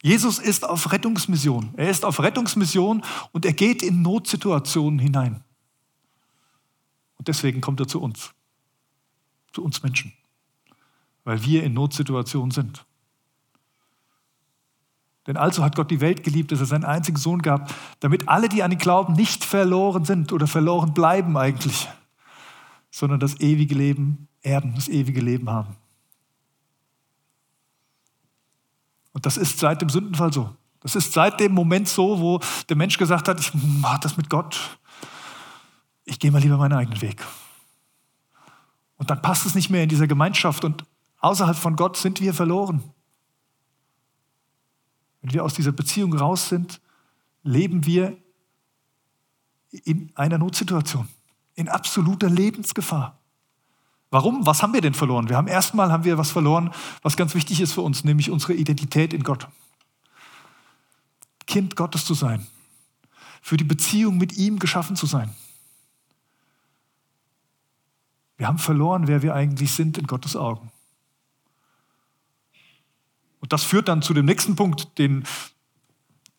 Jesus 0.02 0.38
ist 0.38 0.64
auf 0.64 0.92
Rettungsmission. 0.92 1.70
Er 1.76 1.90
ist 1.90 2.04
auf 2.04 2.20
Rettungsmission 2.20 3.02
und 3.32 3.44
er 3.44 3.52
geht 3.52 3.82
in 3.82 4.02
Notsituationen 4.02 4.98
hinein. 4.98 5.42
Und 7.16 7.26
deswegen 7.26 7.60
kommt 7.60 7.80
er 7.80 7.88
zu 7.88 8.00
uns, 8.00 8.30
zu 9.52 9.64
uns 9.64 9.82
Menschen, 9.82 10.12
weil 11.24 11.44
wir 11.44 11.64
in 11.64 11.74
Notsituationen 11.74 12.52
sind. 12.52 12.84
Denn 15.26 15.36
also 15.36 15.62
hat 15.62 15.76
Gott 15.76 15.90
die 15.90 16.00
Welt 16.00 16.22
geliebt, 16.24 16.52
dass 16.52 16.60
er 16.60 16.66
seinen 16.66 16.84
einzigen 16.84 17.18
Sohn 17.18 17.42
gab, 17.42 17.74
damit 18.00 18.28
alle, 18.28 18.48
die 18.48 18.62
an 18.62 18.72
ihn 18.72 18.78
glauben, 18.78 19.12
nicht 19.12 19.44
verloren 19.44 20.04
sind 20.04 20.32
oder 20.32 20.46
verloren 20.46 20.94
bleiben 20.94 21.36
eigentlich, 21.36 21.86
sondern 22.90 23.20
das 23.20 23.38
ewige 23.40 23.74
Leben 23.74 24.28
erben, 24.42 24.74
das 24.74 24.88
ewige 24.88 25.20
Leben 25.20 25.50
haben. 25.50 25.76
Und 29.18 29.26
das 29.26 29.36
ist 29.36 29.58
seit 29.58 29.82
dem 29.82 29.88
Sündenfall 29.88 30.32
so. 30.32 30.54
Das 30.78 30.94
ist 30.94 31.12
seit 31.12 31.40
dem 31.40 31.52
Moment 31.52 31.88
so, 31.88 32.20
wo 32.20 32.38
der 32.68 32.76
Mensch 32.76 32.98
gesagt 32.98 33.26
hat, 33.26 33.40
ich 33.40 33.52
mache 33.52 33.98
das 34.02 34.16
mit 34.16 34.30
Gott, 34.30 34.78
ich 36.04 36.20
gehe 36.20 36.30
mal 36.30 36.40
lieber 36.40 36.56
meinen 36.56 36.74
eigenen 36.74 37.02
Weg. 37.02 37.26
Und 38.96 39.10
dann 39.10 39.20
passt 39.20 39.44
es 39.44 39.56
nicht 39.56 39.70
mehr 39.70 39.82
in 39.82 39.88
dieser 39.88 40.06
Gemeinschaft 40.06 40.64
und 40.64 40.84
außerhalb 41.18 41.56
von 41.56 41.74
Gott 41.74 41.96
sind 41.96 42.20
wir 42.20 42.32
verloren. 42.32 42.84
Wenn 45.20 45.32
wir 45.32 45.42
aus 45.42 45.54
dieser 45.54 45.72
Beziehung 45.72 46.14
raus 46.14 46.48
sind, 46.48 46.80
leben 47.42 47.86
wir 47.86 48.16
in 49.72 50.12
einer 50.14 50.38
Notsituation, 50.38 51.08
in 51.56 51.68
absoluter 51.68 52.30
Lebensgefahr. 52.30 53.17
Warum? 54.10 54.46
Was 54.46 54.62
haben 54.62 54.72
wir 54.72 54.80
denn 54.80 54.94
verloren? 54.94 55.28
Wir 55.28 55.36
haben 55.36 55.48
erstmal 55.48 55.92
haben 55.92 56.04
wir 56.04 56.16
was 56.16 56.30
verloren, 56.30 56.72
was 57.02 57.16
ganz 57.16 57.34
wichtig 57.34 57.60
ist 57.60 57.72
für 57.72 57.82
uns, 57.82 58.04
nämlich 58.04 58.30
unsere 58.30 58.54
Identität 58.54 59.12
in 59.12 59.22
Gott. 59.22 59.48
Kind 61.46 61.76
Gottes 61.76 62.04
zu 62.04 62.14
sein, 62.14 62.46
für 63.42 63.56
die 63.56 63.64
Beziehung 63.64 64.18
mit 64.18 64.36
ihm 64.36 64.58
geschaffen 64.58 64.96
zu 64.96 65.06
sein. 65.06 65.34
Wir 68.36 68.46
haben 68.46 68.58
verloren, 68.58 69.08
wer 69.08 69.22
wir 69.22 69.34
eigentlich 69.34 69.72
sind 69.72 69.98
in 69.98 70.06
Gottes 70.06 70.36
Augen. 70.36 70.70
Und 73.40 73.52
das 73.52 73.64
führt 73.64 73.88
dann 73.88 74.02
zu 74.02 74.14
dem 74.14 74.26
nächsten 74.26 74.56
Punkt, 74.56 74.98
den 74.98 75.24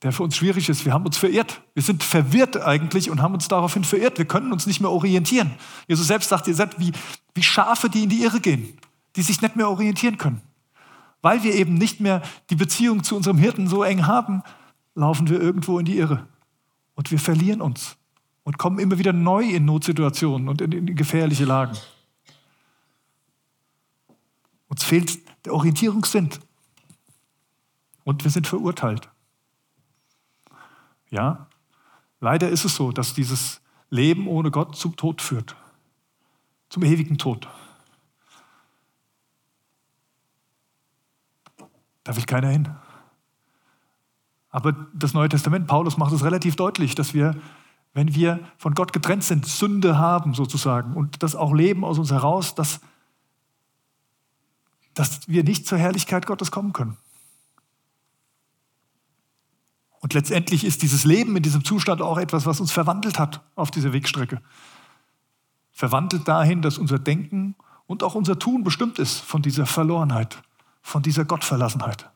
der 0.01 0.11
für 0.13 0.23
uns 0.23 0.35
schwierig 0.35 0.69
ist. 0.69 0.85
Wir 0.85 0.93
haben 0.93 1.05
uns 1.05 1.17
verirrt. 1.17 1.61
Wir 1.73 1.83
sind 1.83 2.03
verwirrt 2.03 2.57
eigentlich 2.57 3.09
und 3.09 3.21
haben 3.21 3.33
uns 3.33 3.47
daraufhin 3.47 3.83
verirrt. 3.83 4.17
Wir 4.17 4.25
können 4.25 4.53
uns 4.53 4.65
nicht 4.65 4.79
mehr 4.79 4.91
orientieren. 4.91 5.51
Jesus 5.87 6.07
selbst 6.07 6.29
sagt, 6.29 6.47
ihr 6.47 6.55
seid 6.55 6.79
wie, 6.79 6.93
wie 7.33 7.43
Schafe, 7.43 7.89
die 7.89 8.03
in 8.03 8.09
die 8.09 8.23
Irre 8.23 8.39
gehen, 8.39 8.77
die 9.15 9.21
sich 9.21 9.41
nicht 9.41 9.55
mehr 9.55 9.69
orientieren 9.69 10.17
können. 10.17 10.41
Weil 11.21 11.43
wir 11.43 11.53
eben 11.53 11.73
nicht 11.73 11.99
mehr 11.99 12.21
die 12.49 12.55
Beziehung 12.55 13.03
zu 13.03 13.15
unserem 13.15 13.37
Hirten 13.37 13.67
so 13.67 13.83
eng 13.83 14.07
haben, 14.07 14.41
laufen 14.95 15.29
wir 15.29 15.41
irgendwo 15.41 15.79
in 15.79 15.85
die 15.85 15.97
Irre. 15.97 16.27
Und 16.95 17.11
wir 17.11 17.19
verlieren 17.19 17.61
uns 17.61 17.97
und 18.43 18.57
kommen 18.57 18.79
immer 18.79 18.97
wieder 18.97 19.13
neu 19.13 19.43
in 19.43 19.65
Notsituationen 19.65 20.47
und 20.47 20.61
in, 20.61 20.71
in 20.71 20.95
gefährliche 20.95 21.45
Lagen. 21.45 21.77
Uns 24.69 24.83
fehlt 24.83 25.19
der 25.45 25.53
Orientierungssinn. 25.53 26.29
Und 28.05 28.23
wir 28.23 28.31
sind 28.31 28.47
verurteilt. 28.47 29.09
Ja, 31.11 31.47
leider 32.19 32.49
ist 32.49 32.65
es 32.65 32.75
so, 32.75 32.91
dass 32.91 33.13
dieses 33.13 33.61
Leben 33.89 34.27
ohne 34.27 34.51
Gott 34.51 34.75
zum 34.75 34.95
Tod 34.95 35.21
führt, 35.21 35.55
zum 36.69 36.83
ewigen 36.83 37.17
Tod. 37.17 37.47
Da 42.03 42.15
will 42.15 42.25
keiner 42.25 42.49
hin. 42.49 42.69
Aber 44.51 44.73
das 44.93 45.13
Neue 45.13 45.29
Testament, 45.29 45.67
Paulus 45.67 45.97
macht 45.97 46.11
es 46.11 46.23
relativ 46.23 46.55
deutlich, 46.55 46.95
dass 46.95 47.13
wir, 47.13 47.35
wenn 47.93 48.15
wir 48.15 48.39
von 48.57 48.73
Gott 48.73 48.93
getrennt 48.93 49.23
sind, 49.23 49.45
Sünde 49.45 49.97
haben 49.97 50.33
sozusagen 50.33 50.95
und 50.95 51.21
das 51.21 51.35
auch 51.35 51.53
Leben 51.53 51.85
aus 51.85 51.99
uns 51.99 52.11
heraus, 52.11 52.55
dass, 52.55 52.79
dass 54.95 55.27
wir 55.27 55.43
nicht 55.43 55.67
zur 55.67 55.77
Herrlichkeit 55.77 56.25
Gottes 56.25 56.49
kommen 56.49 56.73
können. 56.73 56.97
Und 60.01 60.13
letztendlich 60.13 60.63
ist 60.63 60.81
dieses 60.81 61.03
Leben 61.03 61.35
in 61.35 61.43
diesem 61.43 61.63
Zustand 61.63 62.01
auch 62.01 62.17
etwas, 62.17 62.45
was 62.45 62.59
uns 62.59 62.71
verwandelt 62.71 63.19
hat 63.19 63.41
auf 63.55 63.69
dieser 63.69 63.91
Wegstrecke. 63.91 64.41
Verwandelt 65.71 66.27
dahin, 66.27 66.61
dass 66.61 66.77
unser 66.77 66.99
Denken 66.99 67.55
und 67.85 68.03
auch 68.03 68.15
unser 68.15 68.39
Tun 68.39 68.63
bestimmt 68.63 68.99
ist 68.99 69.19
von 69.19 69.41
dieser 69.41 69.65
Verlorenheit, 69.65 70.41
von 70.81 71.01
dieser 71.01 71.25
Gottverlassenheit. 71.25 72.09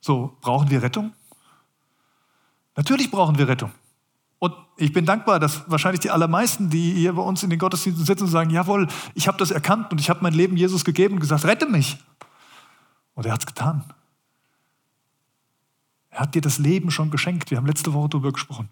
So, 0.00 0.36
brauchen 0.40 0.70
wir 0.70 0.82
Rettung? 0.82 1.12
Natürlich 2.76 3.10
brauchen 3.10 3.38
wir 3.38 3.48
Rettung. 3.48 3.70
Und 4.38 4.54
ich 4.76 4.92
bin 4.92 5.04
dankbar, 5.04 5.38
dass 5.38 5.70
wahrscheinlich 5.70 6.00
die 6.00 6.10
allermeisten, 6.10 6.70
die 6.70 6.94
hier 6.94 7.12
bei 7.12 7.22
uns 7.22 7.42
in 7.42 7.50
den 7.50 7.58
Gottesdiensten 7.58 8.06
sitzen, 8.06 8.26
sagen, 8.26 8.48
jawohl, 8.50 8.88
ich 9.14 9.28
habe 9.28 9.36
das 9.36 9.50
erkannt 9.50 9.92
und 9.92 10.00
ich 10.00 10.08
habe 10.08 10.20
mein 10.22 10.32
Leben 10.32 10.56
Jesus 10.56 10.84
gegeben 10.84 11.14
und 11.14 11.20
gesagt, 11.20 11.44
rette 11.44 11.66
mich. 11.66 11.98
Und 13.14 13.26
er 13.26 13.32
hat 13.32 13.40
es 13.40 13.46
getan. 13.46 13.84
Er 16.10 16.20
hat 16.20 16.34
dir 16.34 16.42
das 16.42 16.58
Leben 16.58 16.90
schon 16.90 17.10
geschenkt. 17.10 17.50
Wir 17.50 17.58
haben 17.58 17.66
letzte 17.66 17.92
Woche 17.92 18.10
darüber 18.10 18.32
gesprochen. 18.32 18.68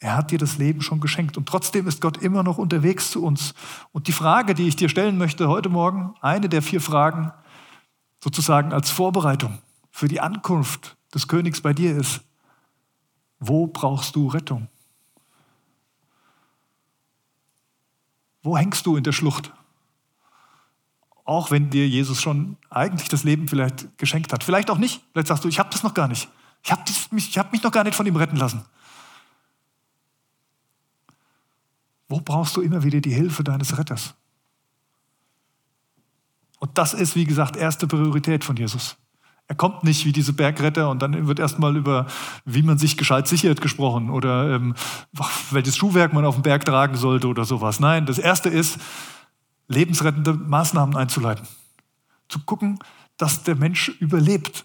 Er 0.00 0.16
hat 0.16 0.32
dir 0.32 0.38
das 0.38 0.58
Leben 0.58 0.82
schon 0.82 1.00
geschenkt. 1.00 1.36
Und 1.36 1.46
trotzdem 1.46 1.86
ist 1.86 2.00
Gott 2.00 2.16
immer 2.16 2.42
noch 2.42 2.58
unterwegs 2.58 3.10
zu 3.10 3.24
uns. 3.24 3.54
Und 3.92 4.08
die 4.08 4.12
Frage, 4.12 4.54
die 4.54 4.66
ich 4.66 4.74
dir 4.74 4.88
stellen 4.88 5.16
möchte 5.16 5.48
heute 5.48 5.68
Morgen, 5.68 6.14
eine 6.20 6.48
der 6.48 6.62
vier 6.62 6.80
Fragen, 6.80 7.32
sozusagen 8.18 8.72
als 8.72 8.90
Vorbereitung 8.90 9.58
für 9.90 10.08
die 10.08 10.20
Ankunft 10.20 10.96
des 11.14 11.28
Königs 11.28 11.60
bei 11.60 11.72
dir 11.72 11.96
ist, 11.96 12.22
wo 13.38 13.66
brauchst 13.66 14.16
du 14.16 14.28
Rettung? 14.28 14.68
Wo 18.42 18.56
hängst 18.56 18.86
du 18.86 18.96
in 18.96 19.04
der 19.04 19.12
Schlucht? 19.12 19.52
Auch 21.24 21.50
wenn 21.50 21.70
dir 21.70 21.86
Jesus 21.88 22.20
schon 22.20 22.56
eigentlich 22.68 23.08
das 23.08 23.24
Leben 23.24 23.48
vielleicht 23.48 23.96
geschenkt 23.98 24.32
hat. 24.32 24.42
Vielleicht 24.42 24.70
auch 24.70 24.78
nicht. 24.78 25.02
Vielleicht 25.12 25.28
sagst 25.28 25.44
du, 25.44 25.48
ich 25.48 25.58
habe 25.58 25.70
das 25.70 25.82
noch 25.82 25.94
gar 25.94 26.08
nicht. 26.08 26.28
Ich 26.64 26.72
habe 26.72 26.82
mich, 27.10 27.38
hab 27.38 27.52
mich 27.52 27.62
noch 27.62 27.72
gar 27.72 27.84
nicht 27.84 27.94
von 27.94 28.06
ihm 28.06 28.16
retten 28.16 28.36
lassen. 28.36 28.64
Wo 32.08 32.20
brauchst 32.20 32.56
du 32.56 32.60
immer 32.60 32.82
wieder 32.82 33.00
die 33.00 33.12
Hilfe 33.12 33.42
deines 33.42 33.78
Retters? 33.78 34.14
Und 36.58 36.76
das 36.78 36.94
ist, 36.94 37.16
wie 37.16 37.24
gesagt, 37.24 37.56
erste 37.56 37.86
Priorität 37.86 38.44
von 38.44 38.56
Jesus. 38.56 38.96
Er 39.48 39.56
kommt 39.56 39.82
nicht 39.82 40.04
wie 40.04 40.12
diese 40.12 40.32
Bergretter 40.32 40.88
und 40.88 41.02
dann 41.02 41.26
wird 41.26 41.38
erstmal 41.38 41.76
über, 41.76 42.06
wie 42.44 42.62
man 42.62 42.78
sich 42.78 42.96
gescheit 42.96 43.26
sichert, 43.26 43.60
gesprochen 43.60 44.10
oder 44.10 44.54
ähm, 44.54 44.74
welches 45.50 45.76
Schuhwerk 45.76 46.12
man 46.12 46.24
auf 46.24 46.36
dem 46.36 46.42
Berg 46.42 46.64
tragen 46.64 46.96
sollte 46.96 47.26
oder 47.26 47.44
sowas. 47.44 47.80
Nein, 47.80 48.06
das 48.06 48.18
erste 48.18 48.48
ist, 48.48 48.78
lebensrettende 49.72 50.34
Maßnahmen 50.34 50.96
einzuleiten. 50.96 51.46
Zu 52.28 52.40
gucken, 52.40 52.78
dass 53.16 53.42
der 53.42 53.54
Mensch 53.54 53.88
überlebt. 53.88 54.64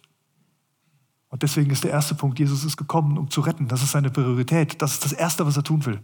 Und 1.30 1.44
deswegen 1.44 1.72
ist 1.72 1.84
der 1.84 1.92
erste 1.92 2.16
Punkt, 2.16 2.40
Jesus 2.40 2.64
ist 2.64 2.78
gekommen, 2.78 3.18
um 3.18 3.30
zu 3.30 3.42
retten. 3.42 3.68
Das 3.68 3.84
ist 3.84 3.92
seine 3.92 4.10
Priorität. 4.10 4.82
Das 4.82 4.94
ist 4.94 5.06
das 5.06 5.14
Erste, 5.14 5.46
was 5.46 5.58
er 5.58 5.64
tun 5.64 5.86
will. 5.86 6.04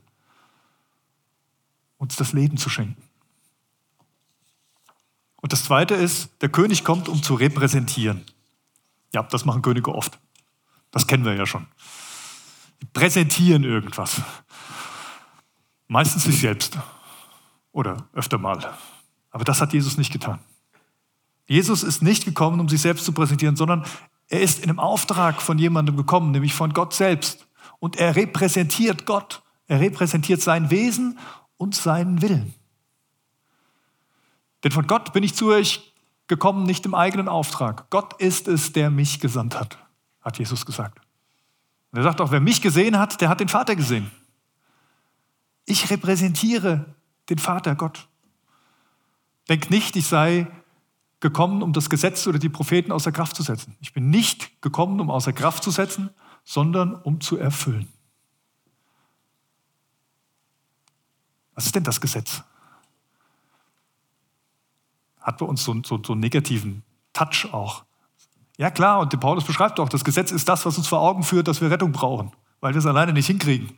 Uns 1.98 2.15
das 2.15 2.33
Leben 2.33 2.57
zu 2.57 2.69
schenken. 2.69 3.01
Und 5.38 5.51
das 5.51 5.63
Zweite 5.63 5.95
ist, 5.95 6.29
der 6.41 6.50
König 6.50 6.83
kommt, 6.83 7.10
um 7.10 7.22
zu 7.22 7.36
repräsentieren. 7.36 8.24
Ja, 9.13 9.24
das 9.24 9.45
machen 9.45 9.62
Könige 9.62 9.93
oft. 9.93 10.19
Das 10.91 11.07
kennen 11.07 11.25
wir 11.25 11.33
ja 11.33 11.45
schon. 11.45 11.67
Die 12.81 12.86
präsentieren 12.86 13.63
irgendwas. 13.63 14.22
Meistens 15.88 16.24
sich 16.24 16.39
selbst. 16.39 16.77
Oder 17.72 18.07
öfter 18.13 18.38
mal. 18.38 18.74
Aber 19.33 19.43
das 19.43 19.59
hat 19.59 19.73
Jesus 19.73 19.97
nicht 19.97 20.13
getan. 20.13 20.39
Jesus 21.47 21.83
ist 21.83 22.01
nicht 22.01 22.23
gekommen, 22.23 22.61
um 22.61 22.69
sich 22.69 22.79
selbst 22.79 23.03
zu 23.03 23.11
präsentieren, 23.11 23.57
sondern 23.57 23.83
er 24.29 24.39
ist 24.39 24.59
in 24.59 24.69
einem 24.69 24.79
Auftrag 24.79 25.41
von 25.41 25.59
jemandem 25.59 25.97
gekommen, 25.97 26.31
nämlich 26.31 26.53
von 26.53 26.71
Gott 26.71 26.93
selbst. 26.93 27.47
Und 27.79 27.97
er 27.97 28.15
repräsentiert 28.15 29.05
Gott. 29.05 29.41
Er 29.67 29.81
repräsentiert 29.81 30.41
sein 30.41 30.69
Wesen 30.69 31.19
und 31.57 31.75
seinen 31.75 32.21
Willen. 32.21 32.53
Denn 34.63 34.71
von 34.71 34.87
Gott 34.87 35.11
bin 35.11 35.23
ich 35.23 35.35
zu 35.35 35.47
euch 35.47 35.93
gekommen, 36.27 36.63
nicht 36.63 36.85
im 36.85 36.93
eigenen 36.93 37.27
Auftrag. 37.27 37.89
Gott 37.89 38.13
ist 38.21 38.47
es, 38.47 38.71
der 38.71 38.89
mich 38.89 39.19
gesandt 39.19 39.59
hat, 39.59 39.77
hat 40.21 40.39
Jesus 40.39 40.65
gesagt. 40.65 41.01
Und 41.91 41.97
er 41.97 42.03
sagt 42.03 42.21
auch, 42.21 42.31
wer 42.31 42.39
mich 42.39 42.61
gesehen 42.61 42.97
hat, 42.97 43.19
der 43.19 43.29
hat 43.29 43.39
den 43.39 43.49
Vater 43.49 43.75
gesehen. 43.75 44.09
Ich 45.65 45.89
repräsentiere 45.89 46.85
den 47.29 47.39
Vater 47.39 47.75
Gott. 47.75 48.07
Denkt 49.50 49.69
nicht, 49.69 49.95
ich 49.95 50.07
sei 50.07 50.47
gekommen, 51.19 51.63
um 51.63 51.73
das 51.73 51.89
Gesetz 51.89 52.27
oder 52.27 52.38
die 52.38 52.50
Propheten 52.50 52.91
außer 52.91 53.12
Kraft 53.12 53.35
zu 53.35 53.43
setzen. 53.43 53.77
Ich 53.79 53.93
bin 53.93 54.09
nicht 54.09 54.62
gekommen, 54.62 55.00
um 55.00 55.09
außer 55.09 55.33
Kraft 55.33 55.63
zu 55.63 55.71
setzen, 55.71 56.09
sondern 56.43 56.95
um 56.95 57.21
zu 57.21 57.38
erfüllen. 57.38 57.88
Was 61.55 61.65
ist 61.65 61.75
denn 61.75 61.83
das 61.83 62.01
Gesetz? 62.01 62.43
Hat 65.21 65.38
bei 65.38 65.45
uns 65.45 65.63
so, 65.63 65.73
so, 65.85 66.01
so 66.03 66.13
einen 66.13 66.19
negativen 66.19 66.83
Touch 67.13 67.47
auch. 67.53 67.85
Ja 68.57 68.69
klar, 68.69 69.00
und 69.00 69.17
Paulus 69.19 69.45
beschreibt 69.45 69.79
auch, 69.79 69.89
das 69.89 70.03
Gesetz 70.03 70.31
ist 70.31 70.47
das, 70.50 70.65
was 70.65 70.77
uns 70.77 70.88
vor 70.88 71.00
Augen 71.00 71.23
führt, 71.23 71.47
dass 71.47 71.62
wir 71.62 71.71
Rettung 71.71 71.91
brauchen, 71.91 72.31
weil 72.59 72.73
wir 72.73 72.79
es 72.79 72.85
alleine 72.85 73.13
nicht 73.13 73.27
hinkriegen. 73.27 73.77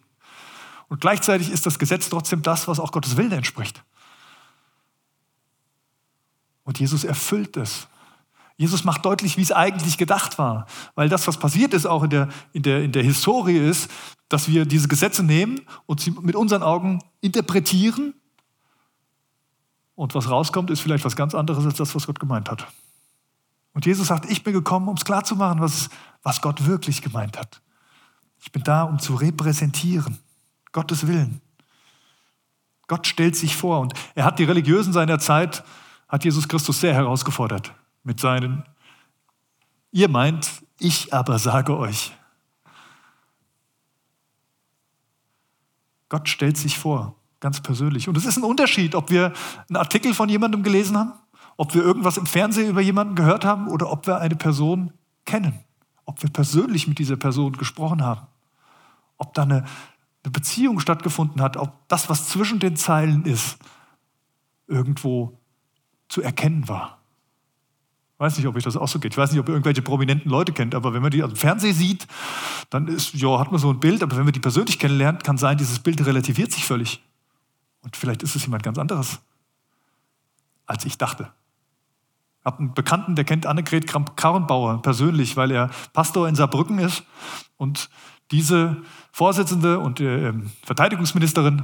Und 0.87 1.01
gleichzeitig 1.01 1.51
ist 1.51 1.65
das 1.65 1.79
Gesetz 1.79 2.09
trotzdem 2.09 2.41
das, 2.41 2.67
was 2.67 2.79
auch 2.79 2.91
Gottes 2.91 3.17
Willen 3.17 3.31
entspricht. 3.31 3.83
Und 6.65 6.79
Jesus 6.79 7.05
erfüllt 7.05 7.55
es. 7.55 7.87
Jesus 8.57 8.83
macht 8.83 9.05
deutlich, 9.05 9.37
wie 9.37 9.41
es 9.41 9.51
eigentlich 9.51 9.97
gedacht 9.97 10.37
war. 10.37 10.65
Weil 10.95 11.07
das, 11.07 11.27
was 11.27 11.37
passiert 11.37 11.73
ist, 11.73 11.85
auch 11.85 12.03
in 12.03 12.09
der, 12.09 12.29
in 12.51 12.63
der, 12.63 12.83
in 12.83 12.91
der 12.91 13.03
Historie 13.03 13.57
ist, 13.57 13.89
dass 14.27 14.47
wir 14.49 14.65
diese 14.65 14.87
Gesetze 14.87 15.23
nehmen 15.23 15.61
und 15.85 16.01
sie 16.01 16.11
mit 16.11 16.35
unseren 16.35 16.63
Augen 16.63 17.01
interpretieren. 17.21 18.13
Und 19.93 20.15
was 20.15 20.29
rauskommt, 20.29 20.69
ist 20.71 20.81
vielleicht 20.81 21.05
was 21.05 21.15
ganz 21.15 21.35
anderes 21.35 21.65
als 21.65 21.75
das, 21.75 21.95
was 21.95 22.07
Gott 22.07 22.19
gemeint 22.19 22.49
hat. 22.49 22.67
Und 23.73 23.85
Jesus 23.85 24.07
sagt, 24.07 24.29
ich 24.29 24.43
bin 24.43 24.53
gekommen, 24.53 24.87
um 24.87 24.95
es 24.95 25.05
klarzumachen, 25.05 25.59
was, 25.59 25.89
was 26.23 26.41
Gott 26.41 26.65
wirklich 26.65 27.01
gemeint 27.01 27.37
hat. 27.37 27.61
Ich 28.39 28.51
bin 28.51 28.63
da, 28.63 28.83
um 28.83 28.99
zu 28.99 29.15
repräsentieren. 29.15 30.17
Gottes 30.71 31.07
Willen. 31.07 31.41
Gott 32.87 33.07
stellt 33.07 33.35
sich 33.35 33.55
vor 33.55 33.79
und 33.79 33.93
er 34.13 34.25
hat 34.25 34.39
die 34.39 34.43
Religiösen 34.43 34.93
seiner 34.93 35.19
Zeit, 35.19 35.63
hat 36.15 36.23
Jesus 36.23 36.47
Christus 36.47 36.79
sehr 36.79 36.93
herausgefordert 36.93 37.73
mit 38.03 38.21
seinen, 38.21 38.63
ihr 39.91 40.07
meint, 40.07 40.49
ich 40.79 41.13
aber 41.13 41.39
sage 41.39 41.77
euch. 41.77 42.13
Gott 46.07 46.29
stellt 46.29 46.55
sich 46.55 46.77
vor, 46.77 47.15
ganz 47.41 47.59
persönlich. 47.59 48.07
Und 48.07 48.15
es 48.15 48.25
ist 48.25 48.37
ein 48.37 48.45
Unterschied, 48.45 48.95
ob 48.95 49.09
wir 49.09 49.33
einen 49.67 49.75
Artikel 49.75 50.13
von 50.13 50.29
jemandem 50.29 50.63
gelesen 50.63 50.97
haben, 50.97 51.11
ob 51.57 51.75
wir 51.75 51.83
irgendwas 51.83 52.15
im 52.15 52.25
Fernsehen 52.25 52.69
über 52.69 52.79
jemanden 52.79 53.15
gehört 53.15 53.43
haben 53.43 53.67
oder 53.67 53.91
ob 53.91 54.07
wir 54.07 54.19
eine 54.19 54.37
Person 54.37 54.93
kennen, 55.25 55.59
ob 56.05 56.23
wir 56.23 56.29
persönlich 56.29 56.87
mit 56.87 56.97
dieser 56.97 57.17
Person 57.17 57.57
gesprochen 57.57 58.01
haben, 58.01 58.25
ob 59.17 59.33
da 59.33 59.41
eine, 59.41 59.65
eine 60.23 60.31
Beziehung 60.31 60.79
stattgefunden 60.79 61.41
hat, 61.41 61.57
ob 61.57 61.89
das, 61.89 62.09
was 62.09 62.29
zwischen 62.29 62.59
den 62.59 62.77
Zeilen 62.77 63.25
ist, 63.25 63.57
irgendwo 64.67 65.37
zu 66.07 66.21
erkennen 66.21 66.67
war. 66.67 66.99
Ich 68.15 68.19
weiß 68.19 68.37
nicht, 68.37 68.47
ob 68.47 68.55
euch 68.55 68.63
das 68.63 68.77
auch 68.77 68.87
so 68.87 68.99
geht. 68.99 69.13
Ich 69.13 69.17
weiß 69.17 69.31
nicht, 69.31 69.39
ob 69.41 69.49
ihr 69.49 69.53
irgendwelche 69.53 69.81
prominenten 69.81 70.31
Leute 70.31 70.53
kennt, 70.53 70.73
aber 70.73 70.93
wenn 70.93 71.01
man 71.01 71.11
die 71.11 71.19
im 71.19 71.35
Fernsehen 71.35 71.73
sieht, 71.73 72.07
dann 72.69 72.87
ist, 72.87 73.13
ja, 73.13 73.39
hat 73.39 73.51
man 73.51 73.59
so 73.59 73.69
ein 73.69 73.79
Bild, 73.81 74.01
aber 74.03 74.15
wenn 74.15 74.23
man 74.23 74.31
die 74.31 74.39
persönlich 74.39 74.79
kennenlernt, 74.79 75.23
kann 75.23 75.37
sein, 75.37 75.57
dieses 75.57 75.79
Bild 75.79 76.05
relativiert 76.05 76.51
sich 76.51 76.65
völlig. 76.65 77.03
Und 77.81 77.97
vielleicht 77.97 78.23
ist 78.23 78.35
es 78.35 78.45
jemand 78.45 78.63
ganz 78.63 78.77
anderes, 78.77 79.19
als 80.65 80.85
ich 80.85 80.97
dachte. 80.97 81.29
Ich 82.39 82.45
habe 82.45 82.59
einen 82.59 82.73
Bekannten, 82.73 83.15
der 83.15 83.25
kennt 83.25 83.45
Annegret 83.45 83.85
Kramp-Karrenbauer 83.85 84.81
persönlich, 84.81 85.35
weil 85.35 85.51
er 85.51 85.69
Pastor 85.91 86.29
in 86.29 86.35
Saarbrücken 86.35 86.79
ist. 86.79 87.03
Und 87.57 87.89
diese 88.31 88.77
Vorsitzende 89.11 89.79
und 89.79 89.99
äh, 89.99 90.33
Verteidigungsministerin 90.63 91.63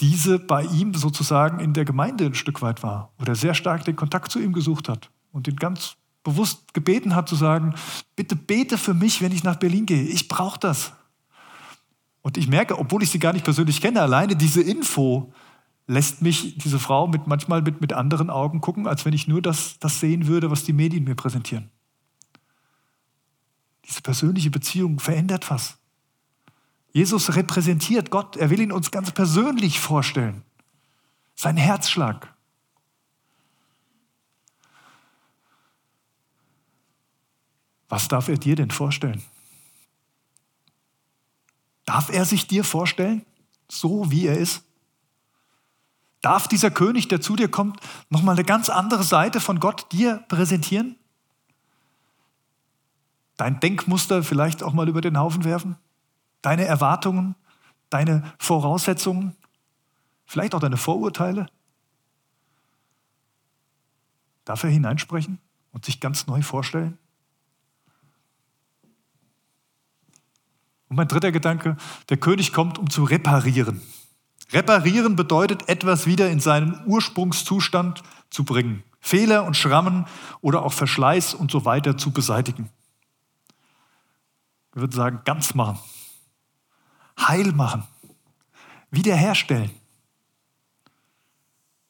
diese 0.00 0.38
bei 0.38 0.64
ihm 0.64 0.94
sozusagen 0.94 1.60
in 1.60 1.72
der 1.72 1.84
Gemeinde 1.84 2.26
ein 2.26 2.34
Stück 2.34 2.62
weit 2.62 2.82
war 2.82 3.12
oder 3.20 3.34
sehr 3.34 3.54
stark 3.54 3.84
den 3.84 3.96
Kontakt 3.96 4.30
zu 4.30 4.40
ihm 4.40 4.52
gesucht 4.52 4.88
hat 4.88 5.10
und 5.32 5.46
ihn 5.46 5.56
ganz 5.56 5.96
bewusst 6.24 6.74
gebeten 6.74 7.14
hat 7.14 7.28
zu 7.28 7.36
sagen, 7.36 7.74
bitte 8.16 8.34
bete 8.34 8.78
für 8.78 8.94
mich, 8.94 9.22
wenn 9.22 9.30
ich 9.30 9.44
nach 9.44 9.56
Berlin 9.56 9.86
gehe. 9.86 10.02
Ich 10.02 10.26
brauche 10.26 10.58
das. 10.58 10.92
Und 12.22 12.38
ich 12.38 12.48
merke, 12.48 12.78
obwohl 12.78 13.02
ich 13.02 13.10
sie 13.10 13.18
gar 13.18 13.34
nicht 13.34 13.44
persönlich 13.44 13.80
kenne, 13.80 14.00
alleine 14.00 14.34
diese 14.34 14.62
Info 14.62 15.32
lässt 15.86 16.22
mich 16.22 16.56
diese 16.56 16.78
Frau 16.78 17.06
mit, 17.06 17.26
manchmal 17.26 17.60
mit, 17.60 17.82
mit 17.82 17.92
anderen 17.92 18.30
Augen 18.30 18.62
gucken, 18.62 18.86
als 18.86 19.04
wenn 19.04 19.12
ich 19.12 19.28
nur 19.28 19.42
das, 19.42 19.78
das 19.78 20.00
sehen 20.00 20.26
würde, 20.26 20.50
was 20.50 20.64
die 20.64 20.72
Medien 20.72 21.04
mir 21.04 21.14
präsentieren. 21.14 21.70
Diese 23.86 24.00
persönliche 24.00 24.50
Beziehung 24.50 24.98
verändert 24.98 25.50
was. 25.50 25.76
Jesus 26.94 27.34
repräsentiert 27.34 28.10
Gott. 28.10 28.36
Er 28.36 28.50
will 28.50 28.60
ihn 28.60 28.70
uns 28.70 28.92
ganz 28.92 29.10
persönlich 29.10 29.80
vorstellen. 29.80 30.44
Sein 31.34 31.56
Herzschlag. 31.56 32.32
Was 37.88 38.06
darf 38.06 38.28
er 38.28 38.38
dir 38.38 38.54
denn 38.54 38.70
vorstellen? 38.70 39.22
Darf 41.84 42.10
er 42.10 42.24
sich 42.24 42.46
dir 42.46 42.62
vorstellen, 42.62 43.26
so 43.68 44.12
wie 44.12 44.26
er 44.26 44.38
ist? 44.38 44.62
Darf 46.22 46.46
dieser 46.46 46.70
König, 46.70 47.08
der 47.08 47.20
zu 47.20 47.34
dir 47.34 47.48
kommt, 47.48 47.80
nochmal 48.08 48.36
eine 48.36 48.44
ganz 48.44 48.70
andere 48.70 49.02
Seite 49.02 49.40
von 49.40 49.58
Gott 49.58 49.90
dir 49.90 50.24
präsentieren? 50.28 50.96
Dein 53.36 53.58
Denkmuster 53.58 54.22
vielleicht 54.22 54.62
auch 54.62 54.72
mal 54.72 54.88
über 54.88 55.00
den 55.00 55.18
Haufen 55.18 55.42
werfen? 55.42 55.76
Deine 56.44 56.66
Erwartungen, 56.66 57.34
deine 57.88 58.22
Voraussetzungen, 58.38 59.34
vielleicht 60.26 60.54
auch 60.54 60.60
deine 60.60 60.76
Vorurteile? 60.76 61.46
Darf 64.44 64.62
er 64.62 64.70
hineinsprechen 64.70 65.38
und 65.72 65.86
sich 65.86 66.00
ganz 66.00 66.26
neu 66.26 66.42
vorstellen? 66.42 66.98
Und 70.90 70.96
mein 70.96 71.08
dritter 71.08 71.32
Gedanke, 71.32 71.78
der 72.10 72.18
König 72.18 72.52
kommt, 72.52 72.78
um 72.78 72.90
zu 72.90 73.04
reparieren. 73.04 73.80
Reparieren 74.52 75.16
bedeutet, 75.16 75.68
etwas 75.70 76.04
wieder 76.06 76.28
in 76.30 76.40
seinen 76.40 76.86
Ursprungszustand 76.86 78.02
zu 78.28 78.44
bringen. 78.44 78.82
Fehler 79.00 79.44
und 79.44 79.56
Schrammen 79.56 80.06
oder 80.42 80.62
auch 80.62 80.74
Verschleiß 80.74 81.32
und 81.32 81.50
so 81.50 81.64
weiter 81.64 81.96
zu 81.96 82.10
beseitigen. 82.10 82.68
Ich 84.74 84.80
würde 84.80 84.94
sagen, 84.94 85.22
ganz 85.24 85.54
machen 85.54 85.78
heil 87.18 87.52
machen, 87.52 87.84
wiederherstellen. 88.90 89.70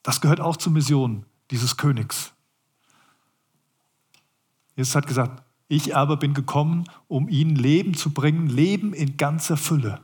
Das 0.03 0.21
gehört 0.21 0.39
auch 0.39 0.57
zur 0.57 0.71
Mission 0.71 1.25
dieses 1.51 1.77
Königs. 1.77 2.31
Jesus 4.75 4.95
hat 4.95 5.07
gesagt, 5.07 5.43
ich 5.67 5.95
aber 5.95 6.17
bin 6.17 6.33
gekommen, 6.33 6.85
um 7.07 7.27
ihnen 7.27 7.55
Leben 7.55 7.95
zu 7.95 8.11
bringen, 8.11 8.47
Leben 8.47 8.93
in 8.93 9.17
ganzer 9.17 9.57
Fülle. 9.57 10.01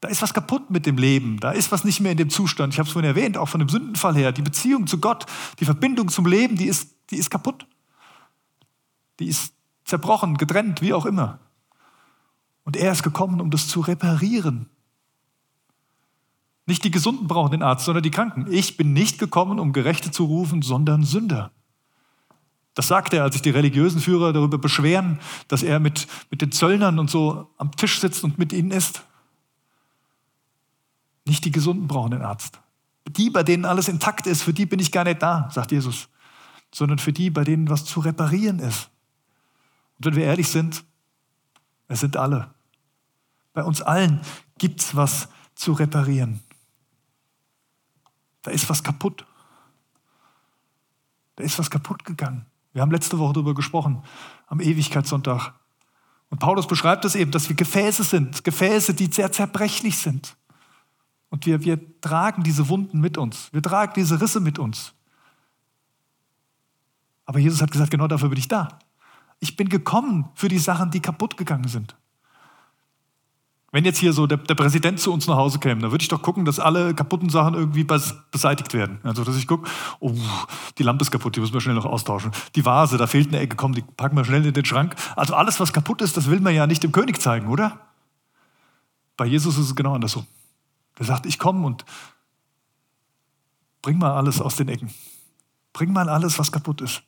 Da 0.00 0.08
ist 0.08 0.22
was 0.22 0.32
kaputt 0.32 0.70
mit 0.70 0.86
dem 0.86 0.96
Leben, 0.96 1.38
da 1.40 1.50
ist 1.50 1.70
was 1.72 1.84
nicht 1.84 2.00
mehr 2.00 2.12
in 2.12 2.18
dem 2.18 2.30
Zustand. 2.30 2.72
Ich 2.72 2.78
habe 2.78 2.86
es 2.86 2.92
vorhin 2.92 3.10
erwähnt, 3.10 3.36
auch 3.36 3.50
von 3.50 3.58
dem 3.58 3.68
Sündenfall 3.68 4.14
her. 4.14 4.32
Die 4.32 4.40
Beziehung 4.40 4.86
zu 4.86 4.98
Gott, 4.98 5.26
die 5.58 5.66
Verbindung 5.66 6.08
zum 6.08 6.24
Leben, 6.24 6.56
die 6.56 6.64
ist, 6.64 6.94
die 7.10 7.16
ist 7.16 7.30
kaputt. 7.30 7.66
Die 9.18 9.26
ist 9.26 9.52
zerbrochen, 9.84 10.38
getrennt, 10.38 10.80
wie 10.80 10.94
auch 10.94 11.04
immer. 11.04 11.38
Und 12.70 12.76
er 12.76 12.92
ist 12.92 13.02
gekommen, 13.02 13.40
um 13.40 13.50
das 13.50 13.66
zu 13.66 13.80
reparieren. 13.80 14.70
Nicht 16.66 16.84
die 16.84 16.92
Gesunden 16.92 17.26
brauchen 17.26 17.50
den 17.50 17.64
Arzt, 17.64 17.84
sondern 17.84 18.04
die 18.04 18.12
Kranken. 18.12 18.46
Ich 18.48 18.76
bin 18.76 18.92
nicht 18.92 19.18
gekommen, 19.18 19.58
um 19.58 19.72
Gerechte 19.72 20.12
zu 20.12 20.24
rufen, 20.24 20.62
sondern 20.62 21.02
Sünder. 21.02 21.50
Das 22.74 22.86
sagt 22.86 23.12
er, 23.12 23.24
als 23.24 23.34
sich 23.34 23.42
die 23.42 23.50
religiösen 23.50 24.00
Führer 24.00 24.32
darüber 24.32 24.56
beschweren, 24.56 25.18
dass 25.48 25.64
er 25.64 25.80
mit, 25.80 26.06
mit 26.30 26.42
den 26.42 26.52
Zöllnern 26.52 27.00
und 27.00 27.10
so 27.10 27.50
am 27.56 27.72
Tisch 27.72 27.98
sitzt 27.98 28.22
und 28.22 28.38
mit 28.38 28.52
ihnen 28.52 28.70
isst. 28.70 29.02
Nicht 31.24 31.44
die 31.44 31.50
Gesunden 31.50 31.88
brauchen 31.88 32.12
den 32.12 32.22
Arzt. 32.22 32.60
Die, 33.08 33.30
bei 33.30 33.42
denen 33.42 33.64
alles 33.64 33.88
intakt 33.88 34.28
ist, 34.28 34.42
für 34.42 34.52
die 34.52 34.66
bin 34.66 34.78
ich 34.78 34.92
gar 34.92 35.02
nicht 35.02 35.20
da, 35.20 35.48
sagt 35.50 35.72
Jesus, 35.72 36.08
sondern 36.72 37.00
für 37.00 37.12
die, 37.12 37.30
bei 37.30 37.42
denen 37.42 37.68
was 37.68 37.84
zu 37.84 37.98
reparieren 37.98 38.60
ist. 38.60 38.90
Und 39.98 40.04
wenn 40.04 40.14
wir 40.14 40.24
ehrlich 40.26 40.46
sind, 40.46 40.84
es 41.88 41.98
sind 41.98 42.16
alle. 42.16 42.54
Bei 43.52 43.64
uns 43.64 43.82
allen 43.82 44.20
gibt 44.58 44.80
es 44.80 44.94
was 44.94 45.28
zu 45.54 45.72
reparieren. 45.72 46.40
Da 48.42 48.50
ist 48.50 48.68
was 48.70 48.82
kaputt. 48.82 49.26
Da 51.36 51.44
ist 51.44 51.58
was 51.58 51.70
kaputt 51.70 52.04
gegangen. 52.04 52.46
Wir 52.72 52.82
haben 52.82 52.90
letzte 52.90 53.18
Woche 53.18 53.32
darüber 53.32 53.54
gesprochen, 53.54 54.02
am 54.46 54.60
Ewigkeitssonntag. 54.60 55.52
Und 56.28 56.38
Paulus 56.38 56.66
beschreibt 56.66 57.04
es 57.04 57.16
eben, 57.16 57.32
dass 57.32 57.48
wir 57.48 57.56
Gefäße 57.56 58.04
sind, 58.04 58.44
Gefäße, 58.44 58.94
die 58.94 59.06
sehr 59.06 59.32
zerbrechlich 59.32 59.98
sind. 59.98 60.36
Und 61.28 61.46
wir, 61.46 61.62
wir 61.62 62.00
tragen 62.00 62.42
diese 62.42 62.68
Wunden 62.68 63.00
mit 63.00 63.18
uns. 63.18 63.52
Wir 63.52 63.62
tragen 63.62 63.92
diese 63.96 64.20
Risse 64.20 64.40
mit 64.40 64.58
uns. 64.58 64.92
Aber 67.24 67.38
Jesus 67.38 67.62
hat 67.62 67.70
gesagt, 67.70 67.90
genau 67.90 68.08
dafür 68.08 68.28
bin 68.28 68.38
ich 68.38 68.48
da. 68.48 68.80
Ich 69.38 69.56
bin 69.56 69.68
gekommen 69.68 70.28
für 70.34 70.48
die 70.48 70.58
Sachen, 70.58 70.90
die 70.90 71.00
kaputt 71.00 71.36
gegangen 71.36 71.68
sind. 71.68 71.96
Wenn 73.72 73.84
jetzt 73.84 73.98
hier 73.98 74.12
so 74.12 74.26
der, 74.26 74.38
der, 74.38 74.56
Präsident 74.56 74.98
zu 74.98 75.12
uns 75.12 75.28
nach 75.28 75.36
Hause 75.36 75.60
käme, 75.60 75.80
dann 75.80 75.92
würde 75.92 76.02
ich 76.02 76.08
doch 76.08 76.22
gucken, 76.22 76.44
dass 76.44 76.58
alle 76.58 76.92
kaputten 76.92 77.30
Sachen 77.30 77.54
irgendwie 77.54 77.84
beseitigt 77.84 78.74
werden. 78.74 78.98
Also, 79.04 79.22
dass 79.22 79.36
ich 79.36 79.46
gucke, 79.46 79.70
oh, 80.00 80.12
die 80.78 80.82
Lampe 80.82 81.02
ist 81.02 81.12
kaputt, 81.12 81.36
die 81.36 81.40
müssen 81.40 81.52
wir 81.52 81.60
schnell 81.60 81.76
noch 81.76 81.84
austauschen. 81.84 82.32
Die 82.56 82.64
Vase, 82.64 82.96
da 82.96 83.06
fehlt 83.06 83.28
eine 83.28 83.38
Ecke, 83.38 83.54
komm, 83.54 83.74
die 83.74 83.82
packen 83.82 84.16
wir 84.16 84.24
schnell 84.24 84.44
in 84.44 84.54
den 84.54 84.64
Schrank. 84.64 84.96
Also 85.14 85.34
alles, 85.34 85.60
was 85.60 85.72
kaputt 85.72 86.02
ist, 86.02 86.16
das 86.16 86.28
will 86.28 86.40
man 86.40 86.52
ja 86.52 86.66
nicht 86.66 86.82
dem 86.82 86.90
König 86.90 87.20
zeigen, 87.20 87.46
oder? 87.46 87.78
Bei 89.16 89.26
Jesus 89.26 89.56
ist 89.56 89.66
es 89.66 89.76
genau 89.76 89.94
andersrum. 89.94 90.26
Der 90.98 91.06
sagt, 91.06 91.26
ich 91.26 91.38
komme 91.38 91.64
und 91.64 91.84
bring 93.82 93.98
mal 93.98 94.12
alles 94.12 94.40
aus 94.40 94.56
den 94.56 94.68
Ecken. 94.68 94.92
Bring 95.72 95.92
mal 95.92 96.08
alles, 96.08 96.40
was 96.40 96.50
kaputt 96.50 96.80
ist. 96.80 97.02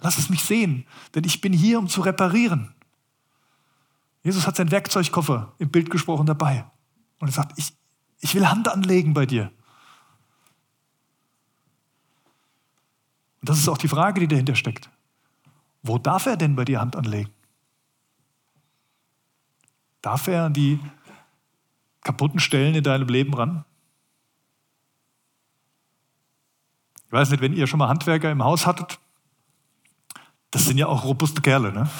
Lass 0.00 0.18
es 0.18 0.30
mich 0.30 0.42
sehen, 0.44 0.86
denn 1.14 1.24
ich 1.24 1.40
bin 1.40 1.52
hier, 1.52 1.78
um 1.80 1.88
zu 1.88 2.02
reparieren. 2.02 2.72
Jesus 4.22 4.46
hat 4.46 4.56
seinen 4.56 4.70
Werkzeugkoffer 4.70 5.54
im 5.58 5.70
Bild 5.70 5.90
gesprochen 5.90 6.26
dabei. 6.26 6.64
Und 7.18 7.28
er 7.28 7.32
sagt, 7.32 7.58
ich, 7.58 7.76
ich 8.20 8.34
will 8.34 8.48
Hand 8.48 8.68
anlegen 8.68 9.14
bei 9.14 9.26
dir. 9.26 9.52
Und 13.40 13.48
das 13.48 13.58
ist 13.58 13.68
auch 13.68 13.78
die 13.78 13.88
Frage, 13.88 14.20
die 14.20 14.28
dahinter 14.28 14.54
steckt. 14.54 14.88
Wo 15.82 15.98
darf 15.98 16.26
er 16.26 16.36
denn 16.36 16.54
bei 16.54 16.64
dir 16.64 16.80
Hand 16.80 16.94
anlegen? 16.94 17.30
Darf 20.00 20.28
er 20.28 20.44
an 20.44 20.52
die 20.52 20.78
kaputten 22.02 22.40
Stellen 22.40 22.74
in 22.74 22.84
deinem 22.84 23.08
Leben 23.08 23.34
ran? 23.34 23.64
Ich 27.06 27.12
weiß 27.12 27.30
nicht, 27.30 27.40
wenn 27.40 27.52
ihr 27.52 27.66
schon 27.66 27.78
mal 27.78 27.88
Handwerker 27.88 28.30
im 28.30 28.42
Haus 28.42 28.66
hattet, 28.66 28.98
das 30.50 30.64
sind 30.64 30.78
ja 30.78 30.86
auch 30.86 31.04
robuste 31.04 31.40
Kerle. 31.40 31.72
Ne? 31.72 31.90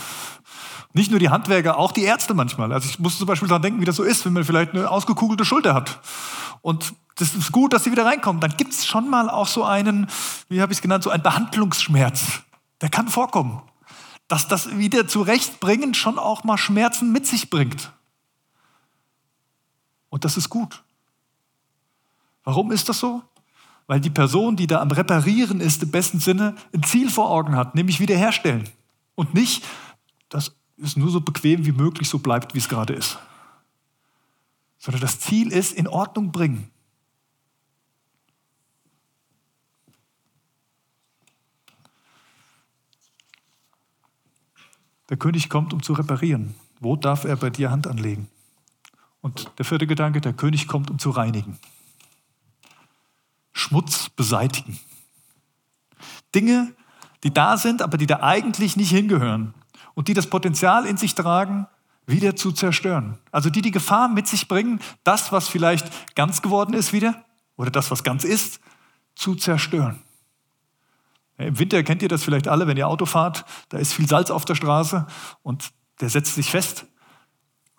Nicht 0.95 1.11
nur 1.11 1.21
die 1.21 1.31
Handwerker, 1.31 1.79
auch 1.79 1.93
die 1.93 2.03
Ärzte 2.03 2.35
manchmal. 2.35 2.73
Also 2.73 2.89
ich 2.89 2.99
muss 2.99 3.17
zum 3.17 3.27
Beispiel 3.27 3.49
daran 3.49 3.63
denken, 3.63 3.81
wie 3.81 3.87
das 3.87 3.97
so 3.97 4.03
ist, 4.03 4.25
wenn 4.27 4.35
man 4.35 4.45
vielleicht 4.45 4.75
eine 4.75 4.91
ausgekugelte 4.91 5.45
Schulter 5.45 5.75
hat. 5.75 6.01
Und 6.61 6.95
das 7.17 7.35
ist 7.35 7.53
gut, 7.53 7.73
dass 7.73 7.85
sie 7.85 7.93
wieder 7.93 8.05
reinkommen. 8.05 8.41
Dann 8.41 8.57
gibt 8.57 8.73
es 8.73 8.87
schon 8.87 9.09
mal 9.09 9.31
auch 9.31 9.47
so 9.47 9.65
einen, 9.65 10.07
wie 10.49 10.61
habe 10.61 10.73
ich 10.73 10.79
es 10.79 10.83
genannt, 10.83 11.05
so 11.05 11.11
einen 11.11 11.23
Behandlungsschmerz. 11.23 12.43
Der 12.81 12.91
kann 12.91 13.09
vorkommen. 13.09 13.63
Dass 14.29 14.49
das 14.49 14.77
wieder 14.77 15.07
zurechtbringen 15.09 15.95
schon 15.95 16.19
auch 16.19 16.45
mal 16.45 16.59
Schmerzen 16.59 17.13
mit 17.13 17.27
sich 17.27 17.51
bringt. 17.51 17.93
Und 20.09 20.25
das 20.25 20.37
ist 20.37 20.49
gut. 20.49 20.83
Warum 22.45 22.71
ist 22.71 22.89
das 22.89 22.99
so? 22.99 23.23
Weil 23.87 24.01
die 24.01 24.11
Person, 24.11 24.57
die 24.57 24.67
da 24.67 24.81
am 24.81 24.91
Reparieren 24.91 25.61
ist, 25.61 25.83
im 25.83 25.91
besten 25.91 26.21
Sinne 26.21 26.55
ein 26.75 26.83
Ziel 26.83 27.11
vor 27.11 27.31
Augen 27.31 27.57
hat, 27.57 27.75
nämlich 27.75 28.01
wiederherstellen. 28.01 28.69
Und 29.15 29.35
nicht, 29.35 29.65
dass 30.29 30.55
es 30.83 30.97
nur 30.97 31.11
so 31.11 31.21
bequem 31.21 31.65
wie 31.65 31.73
möglich 31.73 32.09
so 32.09 32.19
bleibt, 32.19 32.55
wie 32.55 32.59
es 32.59 32.69
gerade 32.69 32.93
ist. 32.93 33.19
Sondern 34.79 35.01
das 35.01 35.21
Ziel 35.21 35.53
ist, 35.53 35.73
in 35.73 35.87
Ordnung 35.87 36.33
bringen. 36.33 36.71
Der 45.09 45.17
König 45.17 45.49
kommt, 45.49 45.73
um 45.73 45.83
zu 45.83 45.93
reparieren. 45.93 46.55
Wo 46.81 46.97
darf 46.97 47.25
er 47.25 47.37
bei 47.37 47.51
dir 47.51 47.71
Hand 47.71 47.87
anlegen? 47.87 48.29
Und 49.21 49.53
der 49.59 49.65
vierte 49.65 49.87
Gedanke, 49.87 50.21
der 50.21 50.33
König 50.33 50.67
kommt, 50.67 50.91
um 50.91 50.99
zu 50.99 51.11
reinigen. 51.11 51.59
Schmutz 53.53 54.09
beseitigen. 54.09 54.81
Dinge, 56.35 56.75
die 57.23 57.33
da 57.33 57.57
sind, 57.57 57.83
aber 57.83 57.99
die 57.99 58.07
da 58.07 58.21
eigentlich 58.23 58.77
nicht 58.77 58.91
hingehören 58.91 59.55
und 59.95 60.09
die 60.09 60.15
das 60.15 60.29
Potenzial 60.29 60.87
in 60.87 60.97
sich 60.97 61.15
tragen, 61.15 61.67
wieder 62.07 62.37
zu 62.37 62.53
zerstören. 62.53 63.19
Also 63.31 63.51
die 63.51 63.63
die 63.63 63.71
Gefahr 63.71 64.09
mit 64.09 64.27
sich 64.27 64.49
bringen, 64.49 64.81
das, 65.05 65.33
was 65.33 65.49
vielleicht 65.49 66.15
ganz 66.15 66.43
geworden 66.43 66.75
ist 66.75 66.93
wieder, 66.93 67.25
oder 67.57 67.71
das, 67.71 67.91
was 67.91 68.03
ganz 68.03 68.25
ist, 68.25 68.61
zu 69.15 69.35
zerstören. 69.35 70.01
Im 71.39 71.59
Winter 71.59 71.83
kennt 71.83 72.03
ihr 72.03 72.09
das 72.09 72.23
vielleicht 72.23 72.49
alle, 72.49 72.67
wenn 72.67 72.77
ihr 72.77 72.89
Auto 72.89 73.07
fahrt, 73.07 73.45
da 73.69 73.79
ist 73.79 73.93
viel 73.93 74.09
Salz 74.09 74.31
auf 74.31 74.45
der 74.45 74.55
Straße 74.55 75.07
und 75.43 75.71
der 76.01 76.11
setzt 76.11 76.35
sich 76.35 76.51
fest. 76.51 76.87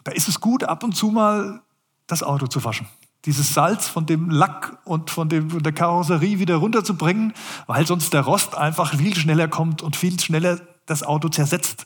Da 0.03 0.11
ist 0.11 0.27
es 0.27 0.39
gut, 0.39 0.63
ab 0.63 0.83
und 0.83 0.95
zu 0.95 1.11
mal 1.11 1.61
das 2.07 2.23
Auto 2.23 2.47
zu 2.47 2.63
waschen. 2.63 2.87
Dieses 3.25 3.53
Salz 3.53 3.87
von 3.87 4.05
dem 4.05 4.29
Lack 4.29 4.79
und 4.83 5.09
von, 5.09 5.29
dem, 5.29 5.49
von 5.49 5.63
der 5.63 5.71
Karosserie 5.71 6.39
wieder 6.39 6.55
runterzubringen, 6.55 7.33
weil 7.67 7.87
sonst 7.87 8.13
der 8.13 8.21
Rost 8.21 8.55
einfach 8.55 8.95
viel 8.95 9.15
schneller 9.15 9.47
kommt 9.47 9.81
und 9.81 9.95
viel 9.95 10.19
schneller 10.19 10.59
das 10.85 11.03
Auto 11.03 11.29
zersetzt 11.29 11.85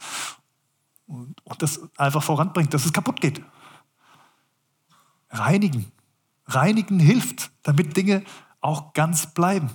und, 1.08 1.36
und 1.44 1.62
das 1.62 1.80
einfach 1.98 2.24
voranbringt, 2.24 2.74
dass 2.74 2.86
es 2.86 2.94
kaputt 2.94 3.22
geht. 3.22 3.42
Reinigen. 5.30 5.92
Reinigen 6.46 7.00
hilft, 7.00 7.52
damit 7.64 7.98
Dinge 7.98 8.24
auch 8.62 8.94
ganz 8.94 9.34
bleiben. 9.34 9.70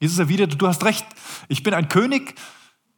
Jesus 0.00 0.18
erwiderte, 0.18 0.56
du 0.56 0.66
hast 0.66 0.84
recht, 0.84 1.06
ich 1.48 1.62
bin 1.62 1.74
ein 1.74 1.88
König, 1.88 2.34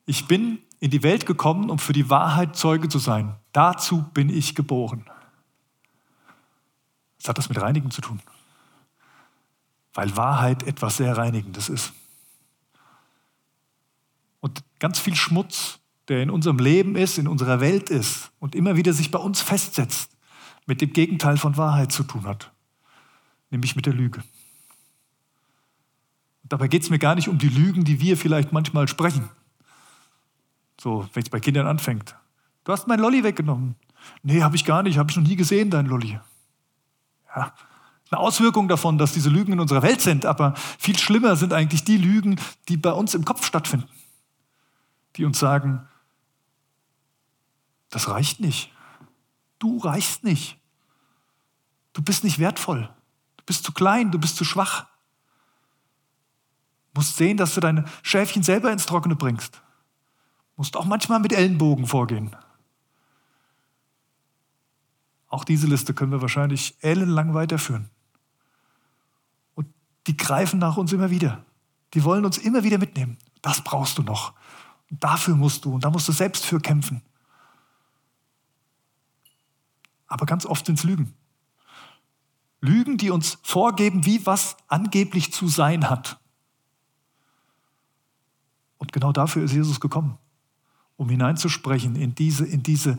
ich 0.06 0.26
bin 0.26 0.58
in 0.80 0.90
die 0.90 1.02
Welt 1.02 1.26
gekommen, 1.26 1.70
um 1.70 1.78
für 1.78 1.92
die 1.92 2.10
Wahrheit 2.10 2.56
Zeuge 2.56 2.88
zu 2.88 2.98
sein. 2.98 3.36
Dazu 3.52 4.02
bin 4.14 4.28
ich 4.28 4.54
geboren. 4.54 5.04
Was 7.18 7.28
hat 7.28 7.38
das 7.38 7.48
mit 7.48 7.60
Reinigen 7.60 7.90
zu 7.90 8.00
tun? 8.00 8.20
Weil 9.94 10.16
Wahrheit 10.16 10.62
etwas 10.62 10.98
sehr 10.98 11.16
Reinigendes 11.16 11.68
ist. 11.68 11.92
Ganz 14.78 14.98
viel 14.98 15.16
Schmutz, 15.16 15.80
der 16.08 16.22
in 16.22 16.30
unserem 16.30 16.58
Leben 16.58 16.96
ist, 16.96 17.18
in 17.18 17.28
unserer 17.28 17.60
Welt 17.60 17.90
ist 17.90 18.30
und 18.38 18.54
immer 18.54 18.76
wieder 18.76 18.92
sich 18.92 19.10
bei 19.10 19.18
uns 19.18 19.40
festsetzt, 19.40 20.16
mit 20.66 20.80
dem 20.80 20.92
Gegenteil 20.92 21.36
von 21.36 21.56
Wahrheit 21.56 21.92
zu 21.92 22.02
tun 22.02 22.24
hat, 22.24 22.52
nämlich 23.50 23.76
mit 23.76 23.86
der 23.86 23.92
Lüge. 23.92 24.22
Und 26.42 26.52
dabei 26.52 26.68
geht 26.68 26.82
es 26.82 26.90
mir 26.90 26.98
gar 26.98 27.14
nicht 27.14 27.28
um 27.28 27.38
die 27.38 27.48
Lügen, 27.48 27.84
die 27.84 28.00
wir 28.00 28.16
vielleicht 28.16 28.52
manchmal 28.52 28.88
sprechen. 28.88 29.28
So, 30.80 31.08
wenn 31.12 31.22
es 31.22 31.30
bei 31.30 31.40
Kindern 31.40 31.66
anfängt. 31.66 32.14
Du 32.64 32.72
hast 32.72 32.86
mein 32.86 33.00
Lolli 33.00 33.24
weggenommen. 33.24 33.74
Nee, 34.22 34.42
habe 34.42 34.56
ich 34.56 34.64
gar 34.64 34.82
nicht, 34.82 34.96
habe 34.96 35.10
ich 35.10 35.16
noch 35.16 35.24
nie 35.24 35.36
gesehen, 35.36 35.70
dein 35.70 35.86
Lolli. 35.86 36.20
Ja, 37.34 37.52
eine 38.10 38.20
Auswirkung 38.20 38.68
davon, 38.68 38.96
dass 38.96 39.12
diese 39.12 39.28
Lügen 39.28 39.52
in 39.52 39.60
unserer 39.60 39.82
Welt 39.82 40.00
sind, 40.00 40.24
aber 40.24 40.54
viel 40.78 40.96
schlimmer 40.96 41.36
sind 41.36 41.52
eigentlich 41.52 41.84
die 41.84 41.98
Lügen, 41.98 42.40
die 42.68 42.78
bei 42.78 42.92
uns 42.92 43.14
im 43.14 43.24
Kopf 43.24 43.44
stattfinden 43.44 43.88
die 45.18 45.24
uns 45.24 45.38
sagen, 45.38 45.86
das 47.90 48.08
reicht 48.08 48.40
nicht. 48.40 48.72
Du 49.58 49.78
reichst 49.78 50.22
nicht. 50.22 50.58
Du 51.92 52.02
bist 52.02 52.22
nicht 52.22 52.38
wertvoll. 52.38 52.88
Du 53.36 53.44
bist 53.44 53.64
zu 53.64 53.72
klein, 53.72 54.12
du 54.12 54.18
bist 54.18 54.36
zu 54.36 54.44
schwach. 54.44 54.86
Du 56.92 57.00
musst 57.00 57.16
sehen, 57.16 57.36
dass 57.36 57.54
du 57.54 57.60
deine 57.60 57.84
Schäfchen 58.02 58.44
selber 58.44 58.70
ins 58.70 58.86
Trockene 58.86 59.16
bringst. 59.16 59.56
Du 59.56 59.60
musst 60.58 60.76
auch 60.76 60.84
manchmal 60.84 61.18
mit 61.18 61.32
Ellenbogen 61.32 61.86
vorgehen. 61.86 62.36
Auch 65.26 65.44
diese 65.44 65.66
Liste 65.66 65.94
können 65.94 66.12
wir 66.12 66.22
wahrscheinlich 66.22 66.76
ellenlang 66.80 67.34
weiterführen. 67.34 67.90
Und 69.56 69.66
die 70.06 70.16
greifen 70.16 70.60
nach 70.60 70.76
uns 70.76 70.92
immer 70.92 71.10
wieder. 71.10 71.44
Die 71.94 72.04
wollen 72.04 72.24
uns 72.24 72.38
immer 72.38 72.62
wieder 72.62 72.78
mitnehmen. 72.78 73.18
Das 73.42 73.62
brauchst 73.62 73.98
du 73.98 74.02
noch. 74.02 74.34
Dafür 74.90 75.34
musst 75.34 75.64
du, 75.64 75.74
und 75.74 75.84
da 75.84 75.90
musst 75.90 76.08
du 76.08 76.12
selbst 76.12 76.46
für 76.46 76.60
kämpfen. 76.60 77.02
Aber 80.06 80.24
ganz 80.24 80.46
oft 80.46 80.66
sind 80.66 80.78
es 80.78 80.84
Lügen. 80.84 81.14
Lügen, 82.60 82.96
die 82.96 83.10
uns 83.10 83.38
vorgeben, 83.42 84.04
wie 84.04 84.24
was 84.26 84.56
angeblich 84.66 85.32
zu 85.32 85.48
sein 85.48 85.88
hat. 85.88 86.18
Und 88.78 88.92
genau 88.92 89.12
dafür 89.12 89.44
ist 89.44 89.52
Jesus 89.52 89.80
gekommen, 89.80 90.18
um 90.96 91.08
hineinzusprechen 91.08 91.94
in 91.96 92.14
diese, 92.14 92.46
in 92.46 92.62
diese 92.62 92.98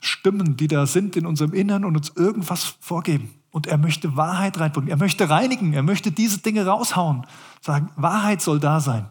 Stimmen, 0.00 0.56
die 0.56 0.68
da 0.68 0.86
sind 0.86 1.16
in 1.16 1.26
unserem 1.26 1.54
Innern 1.54 1.84
und 1.84 1.96
uns 1.96 2.10
irgendwas 2.10 2.76
vorgeben. 2.80 3.34
Und 3.50 3.66
er 3.66 3.78
möchte 3.78 4.16
Wahrheit 4.16 4.58
reinbringen. 4.58 4.90
Er 4.90 4.96
möchte 4.96 5.28
reinigen. 5.28 5.74
Er 5.74 5.82
möchte 5.82 6.10
diese 6.10 6.38
Dinge 6.38 6.66
raushauen. 6.66 7.26
Sagen, 7.60 7.90
Wahrheit 7.96 8.40
soll 8.40 8.58
da 8.60 8.80
sein. 8.80 9.08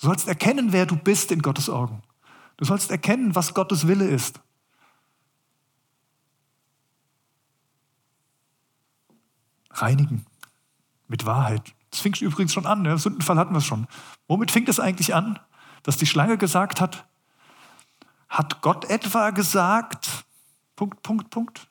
Du 0.00 0.06
sollst 0.06 0.28
erkennen, 0.28 0.72
wer 0.72 0.86
du 0.86 0.96
bist 0.96 1.30
in 1.30 1.42
Gottes 1.42 1.68
Augen. 1.68 2.02
Du 2.56 2.64
sollst 2.64 2.90
erkennen, 2.90 3.34
was 3.34 3.52
Gottes 3.52 3.86
Wille 3.86 4.06
ist. 4.06 4.40
Reinigen 9.70 10.24
mit 11.06 11.26
Wahrheit. 11.26 11.74
Das 11.90 12.00
fing 12.00 12.14
übrigens 12.20 12.52
schon 12.52 12.66
an. 12.66 12.82
Ne? 12.82 12.96
Sündenfall 12.96 13.36
hatten 13.36 13.52
wir 13.52 13.58
es 13.58 13.66
schon. 13.66 13.86
Womit 14.26 14.50
fing 14.50 14.66
es 14.68 14.80
eigentlich 14.80 15.14
an? 15.14 15.38
Dass 15.82 15.96
die 15.96 16.06
Schlange 16.06 16.38
gesagt 16.38 16.80
hat, 16.80 17.06
hat 18.28 18.62
Gott 18.62 18.88
etwa 18.88 19.30
gesagt, 19.30 20.24
Punkt, 20.76 21.02
Punkt, 21.02 21.30
Punkt. 21.30 21.68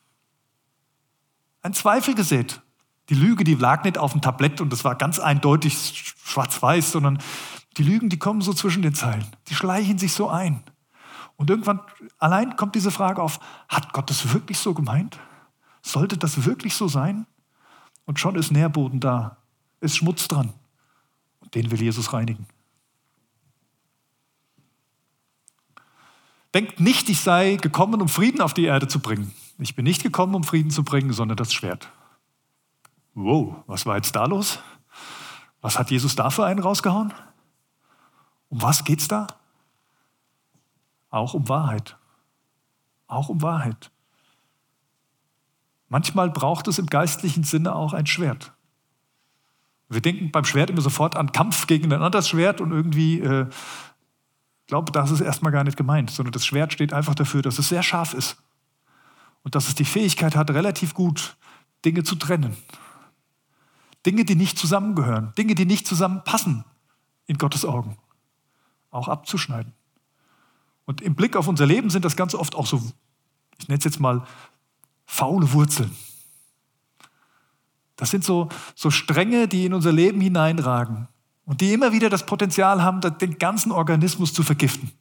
ein 1.61 1.73
Zweifel 1.73 2.13
gesät. 2.13 2.61
Die 3.09 3.15
Lüge, 3.15 3.43
die 3.43 3.55
lag 3.55 3.83
nicht 3.85 3.97
auf 3.97 4.11
dem 4.11 4.21
Tablett 4.21 4.61
und 4.61 4.71
das 4.71 4.83
war 4.83 4.95
ganz 4.95 5.17
eindeutig 5.17 6.13
schwarz-weiß, 6.23 6.91
sondern 6.91 7.17
die 7.79 7.83
Lügen, 7.83 8.09
die 8.09 8.19
kommen 8.19 8.41
so 8.41 8.53
zwischen 8.53 8.81
den 8.81 8.93
Zeilen. 8.93 9.25
Die 9.47 9.55
schleichen 9.55 9.97
sich 9.97 10.13
so 10.13 10.29
ein. 10.29 10.63
Und 11.37 11.49
irgendwann 11.49 11.79
allein 12.17 12.57
kommt 12.57 12.75
diese 12.75 12.91
Frage 12.91 13.23
auf, 13.23 13.39
hat 13.69 13.93
Gott 13.93 14.09
das 14.09 14.33
wirklich 14.33 14.59
so 14.59 14.73
gemeint? 14.73 15.17
Sollte 15.81 16.17
das 16.17 16.45
wirklich 16.45 16.75
so 16.75 16.89
sein? 16.89 17.25
Und 18.05 18.19
schon 18.19 18.35
ist 18.35 18.51
Nährboden 18.51 18.99
da, 18.99 19.37
ist 19.79 19.95
Schmutz 19.95 20.27
dran. 20.27 20.53
Und 21.39 21.55
den 21.55 21.71
will 21.71 21.81
Jesus 21.81 22.11
reinigen. 22.11 22.45
Denkt 26.53 26.79
nicht, 26.79 27.07
ich 27.09 27.21
sei 27.21 27.55
gekommen, 27.55 28.01
um 28.01 28.09
Frieden 28.09 28.41
auf 28.41 28.53
die 28.53 28.65
Erde 28.65 28.87
zu 28.87 28.99
bringen. 28.99 29.33
Ich 29.59 29.75
bin 29.75 29.85
nicht 29.85 30.03
gekommen, 30.03 30.35
um 30.35 30.43
Frieden 30.43 30.71
zu 30.71 30.83
bringen, 30.83 31.13
sondern 31.13 31.37
das 31.37 31.53
Schwert. 31.53 31.89
Wow, 33.13 33.63
was 33.67 33.85
war 33.85 33.95
jetzt 33.95 34.15
da 34.15 34.25
los? 34.25 34.59
Was 35.61 35.77
hat 35.77 35.91
Jesus 35.91 36.15
da 36.15 36.29
für 36.29 36.45
einen 36.45 36.59
rausgehauen? 36.59 37.13
Um 38.49 38.61
was 38.61 38.83
geht's 38.83 39.07
da? 39.07 39.27
Auch 41.09 41.33
um 41.33 41.47
Wahrheit. 41.49 41.97
Auch 43.07 43.29
um 43.29 43.41
Wahrheit. 43.41 43.91
Manchmal 45.87 46.29
braucht 46.29 46.67
es 46.67 46.77
im 46.77 46.85
geistlichen 46.85 47.43
Sinne 47.43 47.73
auch 47.73 47.93
ein 47.93 48.05
Schwert. 48.05 48.53
Wir 49.87 50.01
denken 50.01 50.31
beim 50.31 50.45
Schwert 50.45 50.69
immer 50.69 50.81
sofort 50.81 51.15
an 51.15 51.31
Kampf 51.31 51.65
gegen 51.65 51.91
ein 51.91 52.03
anderes 52.03 52.29
Schwert 52.29 52.61
und 52.61 52.71
irgendwie, 52.71 53.19
äh, 53.21 53.47
glaube, 54.67 54.91
das 54.91 55.09
ist 55.09 55.21
erstmal 55.21 55.51
gar 55.51 55.63
nicht 55.63 55.77
gemeint, 55.77 56.11
sondern 56.11 56.31
das 56.31 56.45
Schwert 56.45 56.71
steht 56.71 56.93
einfach 56.93 57.15
dafür, 57.15 57.41
dass 57.41 57.57
es 57.57 57.69
sehr 57.69 57.81
scharf 57.81 58.13
ist 58.13 58.37
und 59.43 59.55
dass 59.55 59.67
es 59.67 59.73
die 59.73 59.85
Fähigkeit 59.85 60.35
hat, 60.35 60.51
relativ 60.51 60.93
gut 60.93 61.37
Dinge 61.83 62.03
zu 62.03 62.15
trennen. 62.15 62.55
Dinge, 64.05 64.25
die 64.25 64.35
nicht 64.35 64.59
zusammengehören, 64.59 65.33
Dinge, 65.37 65.55
die 65.55 65.65
nicht 65.65 65.87
zusammenpassen 65.87 66.65
in 67.25 67.37
Gottes 67.39 67.65
Augen, 67.65 67.97
auch 68.91 69.07
abzuschneiden. 69.07 69.73
Und 70.85 71.01
im 71.01 71.15
Blick 71.15 71.35
auf 71.35 71.47
unser 71.47 71.65
Leben 71.65 71.89
sind 71.89 72.05
das 72.05 72.15
ganz 72.15 72.33
oft 72.33 72.55
auch 72.55 72.65
so, 72.65 72.81
ich 73.59 73.67
nenne 73.67 73.77
es 73.77 73.83
jetzt 73.83 73.99
mal, 73.99 74.25
faule 75.05 75.51
Wurzeln. 75.53 75.95
Das 77.95 78.09
sind 78.09 78.23
so, 78.23 78.49
so 78.75 78.89
Stränge, 78.89 79.47
die 79.47 79.65
in 79.65 79.73
unser 79.73 79.91
Leben 79.91 80.21
hineinragen 80.21 81.07
und 81.45 81.61
die 81.61 81.73
immer 81.73 81.91
wieder 81.91 82.09
das 82.09 82.25
Potenzial 82.25 82.81
haben, 82.81 83.01
den 83.01 83.37
ganzen 83.37 83.71
Organismus 83.71 84.33
zu 84.33 84.41
vergiften. 84.43 84.91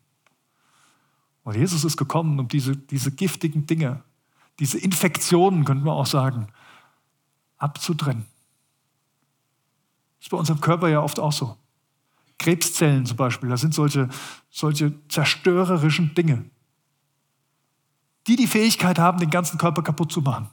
Und 1.45 1.57
Jesus 1.57 1.85
ist 1.85 1.97
gekommen, 1.97 2.39
um 2.41 2.49
diese, 2.49 2.77
diese 2.77 3.11
giftigen 3.11 3.67
Dinge, 3.67 4.03
diese 4.59 4.79
Infektionen, 4.79 5.65
könnte 5.65 5.85
man 5.85 5.95
auch 5.95 6.07
sagen, 6.07 6.49
abzutrennen. 7.57 8.27
Das 10.19 10.27
ist 10.27 10.31
bei 10.31 10.37
unserem 10.37 10.61
Körper 10.61 10.89
ja 10.89 11.01
oft 11.01 11.21
auch 11.21 11.33
so. 11.33 11.57
Krebszellen 12.39 13.05
zum 13.05 13.17
Beispiel, 13.17 13.49
das 13.49 13.61
sind 13.61 13.75
solche, 13.75 14.09
solche 14.49 14.95
zerstörerischen 15.09 16.15
Dinge, 16.15 16.45
die 18.27 18.37
die 18.37 18.47
Fähigkeit 18.47 18.99
haben, 18.99 19.19
den 19.19 19.31
ganzen 19.31 19.59
Körper 19.59 19.83
kaputt 19.83 20.13
zu 20.13 20.21
machen. 20.21 20.49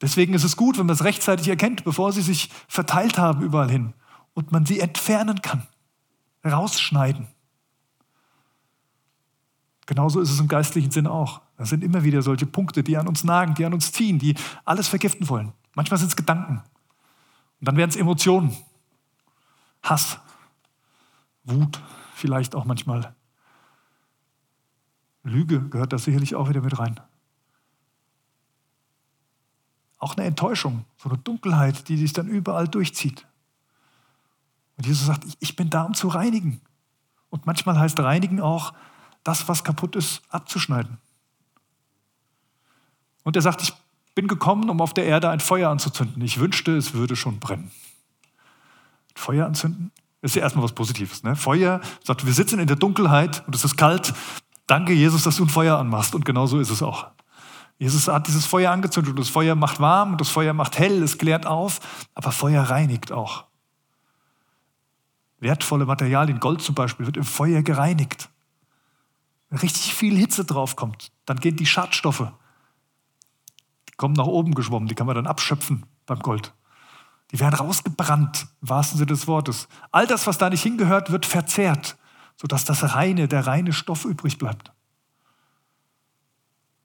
Deswegen 0.00 0.34
ist 0.34 0.44
es 0.44 0.56
gut, 0.56 0.76
wenn 0.76 0.86
man 0.86 0.94
es 0.94 1.04
rechtzeitig 1.04 1.48
erkennt, 1.48 1.84
bevor 1.84 2.12
sie 2.12 2.22
sich 2.22 2.50
verteilt 2.68 3.16
haben 3.16 3.42
überall 3.42 3.70
hin 3.70 3.94
und 4.34 4.52
man 4.52 4.66
sie 4.66 4.80
entfernen 4.80 5.40
kann, 5.40 5.66
rausschneiden. 6.44 7.28
Genauso 9.86 10.20
ist 10.20 10.30
es 10.30 10.40
im 10.40 10.48
geistlichen 10.48 10.90
Sinn 10.90 11.06
auch. 11.06 11.42
Das 11.56 11.68
sind 11.68 11.84
immer 11.84 12.04
wieder 12.04 12.22
solche 12.22 12.46
Punkte, 12.46 12.82
die 12.82 12.96
an 12.96 13.06
uns 13.06 13.22
nagen, 13.22 13.54
die 13.54 13.64
an 13.64 13.74
uns 13.74 13.92
ziehen, 13.92 14.18
die 14.18 14.34
alles 14.64 14.88
vergiften 14.88 15.28
wollen. 15.28 15.52
Manchmal 15.74 15.98
sind 15.98 16.08
es 16.08 16.16
Gedanken. 16.16 16.62
Und 17.60 17.68
dann 17.68 17.76
werden 17.76 17.90
es 17.90 17.96
Emotionen. 17.96 18.56
Hass, 19.82 20.18
Wut, 21.44 21.80
vielleicht 22.14 22.54
auch 22.54 22.64
manchmal. 22.64 23.14
Lüge 25.22 25.68
gehört 25.68 25.92
da 25.92 25.98
sicherlich 25.98 26.34
auch 26.34 26.48
wieder 26.48 26.60
mit 26.60 26.78
rein. 26.78 26.98
Auch 29.98 30.16
eine 30.16 30.26
Enttäuschung, 30.26 30.84
so 30.96 31.08
eine 31.08 31.18
Dunkelheit, 31.18 31.88
die 31.88 31.96
sich 31.96 32.12
dann 32.12 32.28
überall 32.28 32.68
durchzieht. 32.68 33.26
Und 34.76 34.86
Jesus 34.86 35.06
sagt, 35.06 35.24
ich 35.38 35.56
bin 35.56 35.70
da, 35.70 35.84
um 35.84 35.94
zu 35.94 36.08
reinigen. 36.08 36.60
Und 37.30 37.46
manchmal 37.46 37.78
heißt 37.78 37.98
reinigen 38.00 38.40
auch, 38.40 38.74
das, 39.22 39.48
was 39.48 39.64
kaputt 39.64 39.96
ist, 39.96 40.22
abzuschneiden. 40.28 40.98
Und 43.22 43.36
er 43.36 43.42
sagt, 43.42 43.62
ich 43.62 43.72
bin 44.14 44.28
gekommen, 44.28 44.68
um 44.68 44.80
auf 44.80 44.92
der 44.92 45.06
Erde 45.06 45.30
ein 45.30 45.40
Feuer 45.40 45.70
anzuzünden. 45.70 46.22
Ich 46.22 46.38
wünschte, 46.38 46.76
es 46.76 46.92
würde 46.92 47.16
schon 47.16 47.40
brennen. 47.40 47.70
Feuer 49.14 49.46
anzünden 49.46 49.90
ist 50.24 50.36
ja 50.36 50.42
erstmal 50.42 50.64
was 50.64 50.72
Positives. 50.72 51.22
Ne? 51.22 51.36
Feuer 51.36 51.80
sagt, 52.02 52.24
wir 52.24 52.32
sitzen 52.32 52.58
in 52.58 52.66
der 52.66 52.76
Dunkelheit 52.76 53.44
und 53.46 53.54
es 53.54 53.64
ist 53.64 53.76
kalt. 53.76 54.14
Danke, 54.66 54.94
Jesus, 54.94 55.22
dass 55.22 55.36
du 55.36 55.44
ein 55.44 55.50
Feuer 55.50 55.78
anmachst. 55.78 56.14
Und 56.14 56.24
genau 56.24 56.46
so 56.46 56.58
ist 56.58 56.70
es 56.70 56.82
auch. 56.82 57.08
Jesus 57.78 58.08
hat 58.08 58.26
dieses 58.26 58.46
Feuer 58.46 58.70
angezündet 58.70 59.10
und 59.10 59.18
das 59.18 59.28
Feuer 59.28 59.54
macht 59.54 59.80
warm 59.80 60.12
und 60.12 60.20
das 60.20 60.30
Feuer 60.30 60.54
macht 60.54 60.78
hell, 60.78 61.02
es 61.02 61.18
klärt 61.18 61.44
auf, 61.44 61.80
aber 62.14 62.30
Feuer 62.32 62.62
reinigt 62.62 63.12
auch. 63.12 63.44
Wertvolle 65.40 65.84
Materialien, 65.84 66.40
Gold 66.40 66.62
zum 66.62 66.74
Beispiel, 66.74 67.04
wird 67.04 67.16
im 67.16 67.24
Feuer 67.24 67.62
gereinigt. 67.62 68.30
Wenn 69.50 69.58
richtig 69.58 69.92
viel 69.92 70.16
Hitze 70.16 70.44
drauf 70.44 70.76
kommt, 70.76 71.12
dann 71.26 71.40
gehen 71.40 71.56
die 71.56 71.66
Schadstoffe, 71.66 72.28
die 73.88 73.94
kommen 73.96 74.14
nach 74.14 74.26
oben 74.26 74.54
geschwommen, 74.54 74.88
die 74.88 74.94
kann 74.94 75.06
man 75.06 75.16
dann 75.16 75.26
abschöpfen 75.26 75.84
beim 76.06 76.20
Gold. 76.20 76.54
Die 77.34 77.40
werden 77.40 77.56
rausgebrannt, 77.56 78.46
im 78.62 78.68
wahrsten 78.68 78.96
Sinne 78.96 79.08
des 79.08 79.26
Wortes. 79.26 79.66
All 79.90 80.06
das, 80.06 80.28
was 80.28 80.38
da 80.38 80.48
nicht 80.48 80.62
hingehört, 80.62 81.10
wird 81.10 81.26
verzehrt, 81.26 81.96
sodass 82.36 82.64
das 82.64 82.94
reine, 82.94 83.26
der 83.26 83.44
reine 83.44 83.72
Stoff 83.72 84.04
übrig 84.04 84.38
bleibt. 84.38 84.70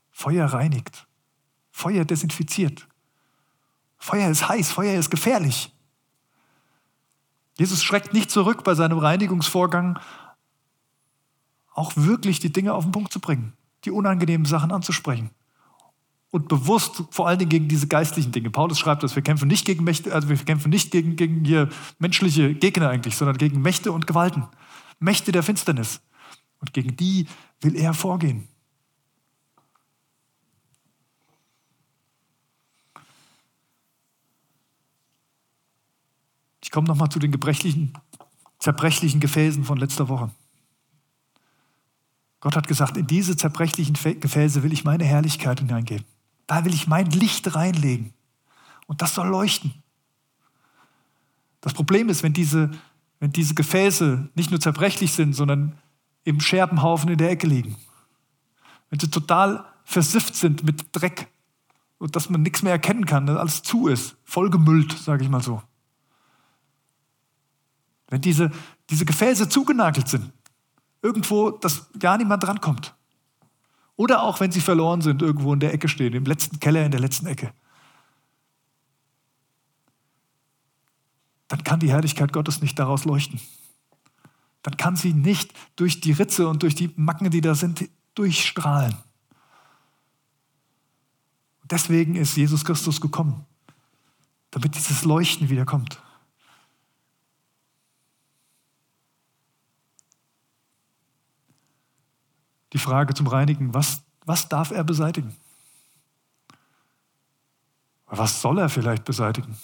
Feuer 0.09 0.47
reinigt. 0.47 1.05
Feuer 1.69 2.03
desinfiziert. 2.03 2.88
Feuer 3.99 4.27
ist 4.31 4.49
heiß, 4.49 4.71
Feuer 4.71 4.97
ist 4.97 5.12
gefährlich. 5.12 5.71
Jesus 7.59 7.83
schreckt 7.83 8.13
nicht 8.13 8.31
zurück 8.31 8.63
bei 8.63 8.73
seinem 8.73 8.97
Reinigungsvorgang, 8.97 9.99
auch 11.75 11.93
wirklich 11.95 12.39
die 12.39 12.51
Dinge 12.51 12.73
auf 12.73 12.85
den 12.85 12.91
Punkt 12.91 13.13
zu 13.13 13.19
bringen, 13.19 13.53
die 13.85 13.91
unangenehmen 13.91 14.45
Sachen 14.45 14.71
anzusprechen 14.71 15.29
und 16.31 16.47
bewusst 16.47 17.03
vor 17.09 17.27
allen 17.27 17.39
Dingen 17.39 17.49
gegen 17.49 17.67
diese 17.67 17.87
geistlichen 17.87 18.31
Dinge. 18.31 18.51
Paulus 18.51 18.77
schreibt, 18.77 19.03
dass 19.03 19.15
wir 19.15 19.23
kämpfen 19.23 19.47
nicht 19.47 19.65
gegen 19.65 19.83
Mächte, 19.83 20.13
also 20.13 20.29
wir 20.29 20.37
kämpfen 20.37 20.69
nicht 20.69 20.91
gegen, 20.91 21.15
gegen 21.15 21.43
hier 21.43 21.69
menschliche 21.97 22.53
Gegner 22.53 22.89
eigentlich, 22.89 23.15
sondern 23.15 23.37
gegen 23.37 23.61
Mächte 23.61 23.91
und 23.91 24.05
Gewalten. 24.05 24.43
Mächte 24.99 25.31
der 25.31 25.43
Finsternis. 25.43 26.01
Und 26.59 26.73
gegen 26.73 26.95
die 26.97 27.27
will 27.61 27.75
er 27.75 27.93
vorgehen. 27.93 28.47
Ich 36.61 36.71
komme 36.71 36.87
nochmal 36.87 37.09
zu 37.09 37.17
den 37.17 37.31
gebrechlichen, 37.31 37.93
zerbrechlichen 38.59 39.19
Gefäßen 39.19 39.63
von 39.63 39.79
letzter 39.79 40.07
Woche. 40.09 40.29
Gott 42.41 42.55
hat 42.55 42.67
gesagt, 42.67 42.95
in 42.95 43.07
diese 43.07 43.35
zerbrechlichen 43.35 43.95
Gefäße 43.95 44.61
will 44.61 44.71
ich 44.71 44.83
meine 44.83 45.03
Herrlichkeit 45.03 45.59
hineingeben. 45.61 46.05
Da 46.49 46.65
will 46.65 46.73
ich 46.73 46.88
mein 46.88 47.12
Licht 47.12 47.53
reinlegen. 47.53 48.12
Und 48.88 49.03
das 49.03 49.13
soll 49.13 49.27
leuchten. 49.27 49.71
Das 51.62 51.75
Problem 51.75 52.09
ist, 52.09 52.23
wenn 52.23 52.33
diese, 52.33 52.71
wenn 53.19 53.31
diese 53.31 53.53
Gefäße 53.53 54.29
nicht 54.33 54.49
nur 54.49 54.59
zerbrechlich 54.59 55.13
sind, 55.13 55.33
sondern 55.33 55.77
im 56.23 56.41
Scherbenhaufen 56.41 57.12
in 57.12 57.19
der 57.19 57.29
Ecke 57.29 57.45
liegen. 57.45 57.77
Wenn 58.89 58.99
sie 58.99 59.12
total 59.12 59.63
versifft 59.83 60.35
sind 60.35 60.63
mit 60.63 60.88
Dreck 60.91 61.27
und 61.99 62.15
dass 62.15 62.31
man 62.31 62.41
nichts 62.41 62.63
mehr 62.63 62.73
erkennen 62.73 63.05
kann, 63.05 63.27
dass 63.27 63.38
alles 63.38 63.62
zu 63.62 63.88
ist, 63.88 64.17
vollgemüllt, 64.23 64.97
sage 64.97 65.23
ich 65.23 65.29
mal 65.29 65.43
so. 65.43 65.62
Wenn 68.07 68.21
diese, 68.21 68.49
diese 68.89 69.05
Gefäße 69.05 69.49
zugenagelt 69.49 70.07
sind, 70.07 70.33
irgendwo, 71.03 71.51
dass 71.51 71.91
gar 71.99 72.17
niemand 72.17 72.41
drankommt. 72.41 72.95
Oder 73.99 74.23
auch 74.23 74.39
wenn 74.39 74.49
sie 74.49 74.62
verloren 74.62 75.01
sind, 75.01 75.21
irgendwo 75.21 75.53
in 75.53 75.59
der 75.59 75.73
Ecke 75.73 75.89
stehen, 75.89 76.13
im 76.13 76.23
letzten 76.23 76.62
Keller, 76.62 76.85
in 76.85 76.91
der 76.91 77.01
letzten 77.01 77.27
Ecke. 77.27 77.51
Dann 81.49 81.65
kann 81.65 81.81
die 81.81 81.89
Herrlichkeit 81.89 82.31
Gottes 82.31 82.62
nicht 82.62 82.79
daraus 82.79 83.03
leuchten. 83.03 83.41
Dann 84.62 84.77
kann 84.77 84.95
sie 84.95 85.12
nicht 85.12 85.51
durch 85.75 85.99
die 85.99 86.13
Ritze 86.13 86.47
und 86.47 86.63
durch 86.63 86.75
die 86.75 86.93
Macken, 86.95 87.29
die 87.29 87.41
da 87.41 87.55
sind, 87.55 87.89
durchstrahlen. 88.15 88.95
Deswegen 91.69 92.15
ist 92.15 92.38
Jesus 92.38 92.63
Christus 92.63 93.01
gekommen, 93.01 93.45
damit 94.51 94.75
dieses 94.75 95.03
Leuchten 95.03 95.49
wiederkommt. 95.49 96.01
Die 102.73 102.77
Frage 102.77 103.13
zum 103.13 103.27
Reinigen, 103.27 103.73
was, 103.73 104.01
was 104.25 104.49
darf 104.49 104.71
er 104.71 104.84
beseitigen? 104.84 105.36
Was 108.05 108.41
soll 108.41 108.58
er 108.58 108.69
vielleicht 108.69 109.05
beseitigen? 109.05 109.58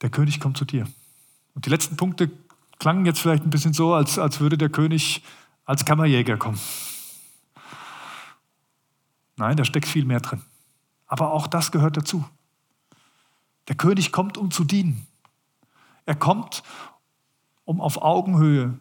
Der 0.00 0.10
König 0.10 0.40
kommt 0.40 0.56
zu 0.56 0.64
dir. 0.64 0.86
Und 1.54 1.66
die 1.66 1.70
letzten 1.70 1.96
Punkte 1.96 2.30
klangen 2.78 3.06
jetzt 3.06 3.20
vielleicht 3.20 3.44
ein 3.44 3.50
bisschen 3.50 3.72
so, 3.72 3.94
als, 3.94 4.18
als 4.18 4.40
würde 4.40 4.58
der 4.58 4.68
König 4.68 5.22
als 5.64 5.84
Kammerjäger 5.84 6.36
kommen. 6.36 6.60
Nein, 9.36 9.56
da 9.56 9.64
steckt 9.64 9.88
viel 9.88 10.04
mehr 10.04 10.20
drin. 10.20 10.42
Aber 11.06 11.32
auch 11.32 11.46
das 11.46 11.72
gehört 11.72 11.96
dazu. 11.96 12.24
Der 13.68 13.76
König 13.76 14.12
kommt, 14.12 14.36
um 14.36 14.50
zu 14.50 14.64
dienen. 14.64 15.06
Er 16.06 16.14
kommt, 16.14 16.62
um 17.64 17.80
auf 17.80 18.02
Augenhöhe 18.02 18.78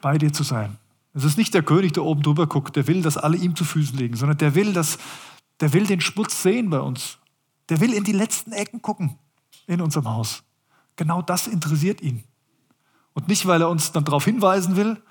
bei 0.00 0.18
dir 0.18 0.32
zu 0.32 0.42
sein. 0.42 0.78
Es 1.14 1.24
ist 1.24 1.38
nicht 1.38 1.54
der 1.54 1.62
König, 1.62 1.94
der 1.94 2.04
oben 2.04 2.22
drüber 2.22 2.46
guckt, 2.46 2.76
der 2.76 2.86
will, 2.86 3.02
dass 3.02 3.16
alle 3.16 3.36
ihm 3.36 3.56
zu 3.56 3.64
Füßen 3.64 3.96
liegen, 3.96 4.16
sondern 4.16 4.38
der 4.38 4.54
will, 4.54 4.72
dass, 4.72 4.98
der 5.60 5.72
will 5.72 5.86
den 5.86 6.00
Schmutz 6.00 6.42
sehen 6.42 6.70
bei 6.70 6.80
uns. 6.80 7.18
Der 7.68 7.80
will 7.80 7.92
in 7.92 8.04
die 8.04 8.12
letzten 8.12 8.52
Ecken 8.52 8.82
gucken 8.82 9.18
in 9.66 9.80
unserem 9.80 10.08
Haus. 10.08 10.44
Genau 10.94 11.22
das 11.22 11.46
interessiert 11.46 12.00
ihn. 12.00 12.22
Und 13.14 13.28
nicht, 13.28 13.46
weil 13.46 13.62
er 13.62 13.70
uns 13.70 13.92
dann 13.92 14.04
darauf 14.04 14.24
hinweisen 14.24 14.76
will, 14.76 15.02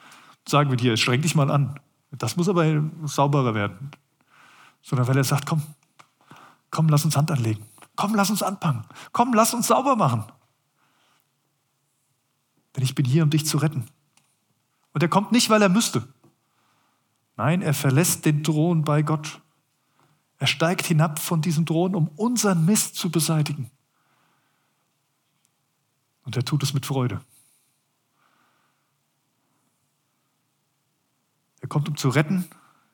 sagen 0.47 0.69
wir 0.69 0.77
dir, 0.77 0.95
streng 0.95 1.21
dich 1.21 1.35
mal 1.35 1.49
an. 1.49 1.79
Das 2.11 2.37
muss 2.37 2.47
aber 2.47 2.83
sauberer 3.05 3.55
werden. 3.55 3.91
Sondern 4.81 5.07
weil 5.07 5.17
er 5.17 5.23
sagt, 5.23 5.47
komm, 5.47 5.63
komm, 6.69 6.87
lass 6.87 7.03
uns 7.03 7.17
Hand 7.17 7.31
anlegen. 7.31 7.65
Komm, 7.95 8.13
lass 8.13 8.29
uns 8.29 8.43
anpacken. 8.43 8.85
Komm, 9.11 9.33
lass 9.33 9.53
uns 9.53 9.67
sauber 9.67 9.95
machen. 9.95 10.23
Denn 12.75 12.83
ich 12.83 12.95
bin 12.95 13.05
hier, 13.05 13.23
um 13.23 13.29
dich 13.29 13.45
zu 13.45 13.57
retten. 13.57 13.85
Und 14.93 15.03
er 15.03 15.09
kommt 15.09 15.31
nicht, 15.31 15.49
weil 15.49 15.61
er 15.61 15.69
müsste. 15.69 16.07
Nein, 17.37 17.61
er 17.61 17.73
verlässt 17.73 18.25
den 18.25 18.43
Thron 18.43 18.83
bei 18.83 19.01
Gott. 19.01 19.41
Er 20.37 20.47
steigt 20.47 20.85
hinab 20.85 21.19
von 21.19 21.41
diesem 21.41 21.65
Thron, 21.65 21.95
um 21.95 22.07
unseren 22.09 22.65
Mist 22.65 22.95
zu 22.95 23.09
beseitigen. 23.09 23.71
Und 26.23 26.35
er 26.35 26.43
tut 26.43 26.63
es 26.63 26.73
mit 26.73 26.85
Freude. 26.85 27.21
Er 31.61 31.67
kommt, 31.67 31.87
um 31.89 31.97
zu 31.97 32.09
retten, 32.09 32.45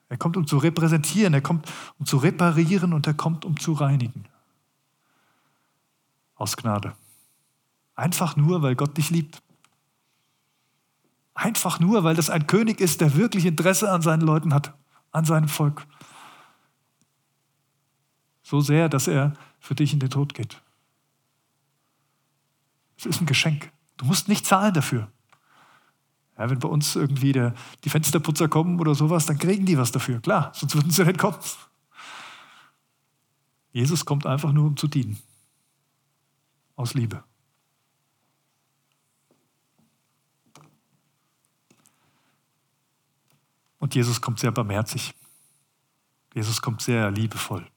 er 0.10 0.18
kommt, 0.18 0.38
um 0.38 0.46
zu 0.48 0.58
repräsentieren, 0.58 1.34
er 1.34 1.42
kommt, 1.42 1.72
um 2.00 2.06
zu 2.06 2.18
reparieren 2.18 2.94
und 2.94 3.08
er 3.08 3.14
kommt, 3.14 3.46
um 3.46 3.60
zu 3.60 3.74
reinigen. 3.74 4.26
Aus 6.36 6.58
Gnade. 6.58 6.96
Einfach 7.96 8.36
nur, 8.36 8.62
weil 8.62 8.76
Gott 8.76 8.98
dich 8.98 9.10
liebt. 9.10 9.42
Einfach 11.34 11.80
nur, 11.80 12.04
weil 12.04 12.16
das 12.16 12.30
ein 12.30 12.48
König 12.48 12.80
ist, 12.80 13.02
der 13.02 13.16
wirklich 13.16 13.46
Interesse 13.46 13.92
an 13.92 14.02
seinen 14.02 14.22
Leuten 14.22 14.54
hat, 14.54 14.74
an 15.12 15.26
seinem 15.26 15.48
Volk. 15.48 15.88
So 18.44 18.60
sehr, 18.60 18.90
dass 18.90 19.08
er 19.08 19.34
für 19.60 19.76
dich 19.76 19.94
in 19.94 20.00
den 20.00 20.10
Tod 20.10 20.34
geht. 20.34 20.62
Es 22.98 23.06
ist 23.06 23.22
ein 23.22 23.26
Geschenk. 23.26 23.72
Du 23.98 24.06
musst 24.06 24.28
nicht 24.28 24.46
zahlen 24.46 24.74
dafür. 24.74 25.12
Ja, 26.38 26.50
wenn 26.50 26.60
bei 26.60 26.68
uns 26.68 26.96
irgendwie 26.96 27.32
der, 27.32 27.54
die 27.84 27.90
Fensterputzer 27.90 28.48
kommen 28.48 28.80
oder 28.80 28.96
sowas, 28.96 29.26
dann 29.26 29.38
kriegen 29.38 29.66
die 29.66 29.78
was 29.78 29.92
dafür. 29.92 30.20
Klar, 30.22 30.52
sonst 30.54 30.76
würden 30.76 30.92
sie 30.92 31.06
nicht 31.06 31.20
kommen. 31.20 31.38
Jesus 33.72 34.06
kommt 34.06 34.26
einfach 34.26 34.52
nur, 34.52 34.66
um 34.66 34.76
zu 34.76 34.88
dienen. 34.88 35.18
Aus 36.76 36.94
Liebe. 36.94 37.24
Und 43.92 43.96
Jesus 43.96 44.22
kommt 44.22 44.40
sehr 44.40 44.54
barmherzig. 44.54 45.14
Jesus 46.34 46.62
kommt 46.62 46.82
sehr 46.82 47.12
liebevoll. 47.12 47.68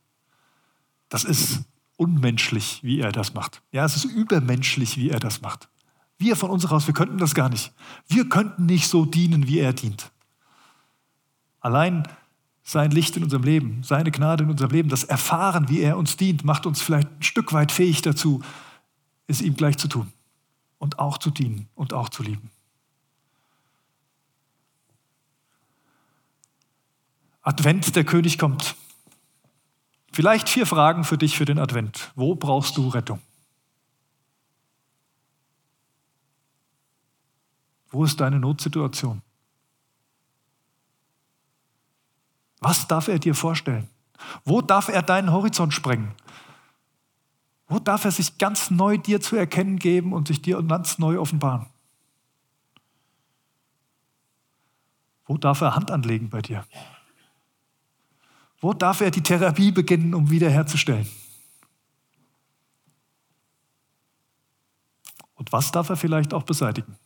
Das 1.09 1.24
ist 1.24 1.64
unmenschlich, 1.96 2.85
wie 2.85 3.00
er 3.00 3.11
das 3.11 3.35
macht. 3.35 3.62
Ja, 3.72 3.85
es 3.85 3.96
ist 3.96 4.05
übermenschlich, 4.05 4.96
wie 4.96 5.11
er 5.11 5.18
das 5.18 5.40
macht. 5.40 5.68
Wir 6.16 6.37
von 6.37 6.50
uns 6.50 6.66
aus, 6.66 6.87
wir 6.87 6.94
könnten 6.94 7.18
das 7.18 7.35
gar 7.35 7.48
nicht. 7.48 7.72
Wir 8.07 8.29
könnten 8.29 8.66
nicht 8.66 8.87
so 8.87 9.05
dienen, 9.05 9.48
wie 9.48 9.59
er 9.59 9.72
dient. 9.72 10.12
Allein 11.59 12.07
sein 12.62 12.92
Licht 12.92 13.16
in 13.16 13.24
unserem 13.24 13.42
Leben, 13.42 13.83
seine 13.83 14.12
Gnade 14.12 14.44
in 14.44 14.50
unserem 14.50 14.70
Leben, 14.70 14.90
das 14.90 15.03
Erfahren, 15.03 15.68
wie 15.68 15.81
er 15.81 15.98
uns 15.98 16.16
dient, 16.16 16.44
macht 16.44 16.64
uns 16.64 16.81
vielleicht 16.81 17.09
ein 17.11 17.24
Stück 17.24 17.53
weit 17.53 17.72
fähig 17.72 18.03
dazu, 18.03 18.40
es 19.27 19.42
ihm 19.42 19.57
gleich 19.57 19.79
zu 19.79 19.88
tun 19.88 20.12
und 20.79 21.00
auch 21.00 21.18
zu 21.18 21.33
dienen 21.33 21.68
und 21.74 21.92
auch 21.92 22.09
zu 22.09 22.22
lieben. 22.22 22.53
Advent, 27.44 27.94
der 27.94 28.04
König 28.04 28.38
kommt. 28.38 28.74
Vielleicht 30.12 30.48
vier 30.48 30.66
Fragen 30.66 31.04
für 31.04 31.18
dich 31.18 31.37
für 31.37 31.44
den 31.44 31.59
Advent. 31.59 32.11
Wo 32.14 32.35
brauchst 32.35 32.76
du 32.78 32.88
Rettung? 32.88 33.20
Wo 37.90 38.04
ist 38.04 38.18
deine 38.18 38.40
Notsituation? 38.40 39.22
Was 42.61 42.88
darf 42.88 43.09
er 43.09 43.18
dir 43.18 43.35
vorstellen? 43.35 43.88
Wo 44.44 44.62
darf 44.62 44.88
er 44.88 45.02
deinen 45.02 45.30
Horizont 45.30 45.74
sprengen? 45.74 46.14
Wo 47.68 47.78
darf 47.78 48.07
er 48.07 48.11
sich 48.11 48.38
ganz 48.38 48.70
neu 48.70 48.96
dir 48.96 49.20
zu 49.20 49.37
erkennen 49.37 49.78
geben 49.78 50.14
und 50.14 50.28
sich 50.28 50.40
dir 50.40 50.62
ganz 50.62 50.98
neu 50.98 51.20
offenbaren? 51.20 51.66
Wo 55.26 55.37
darf 55.37 55.61
er 55.61 55.74
Hand 55.74 55.90
anlegen 55.90 56.30
bei 56.30 56.40
dir? 56.40 56.64
Wo 58.64 58.72
darf 58.72 59.03
er 59.03 59.11
die 59.11 59.22
Therapie 59.22 59.72
beginnen, 59.72 60.14
um 60.14 60.31
wiederherzustellen? 60.31 61.07
Und 65.35 65.53
was 65.53 65.70
darf 65.70 65.90
er 65.90 65.96
vielleicht 65.96 66.33
auch 66.33 66.44
beseitigen? 66.44 66.96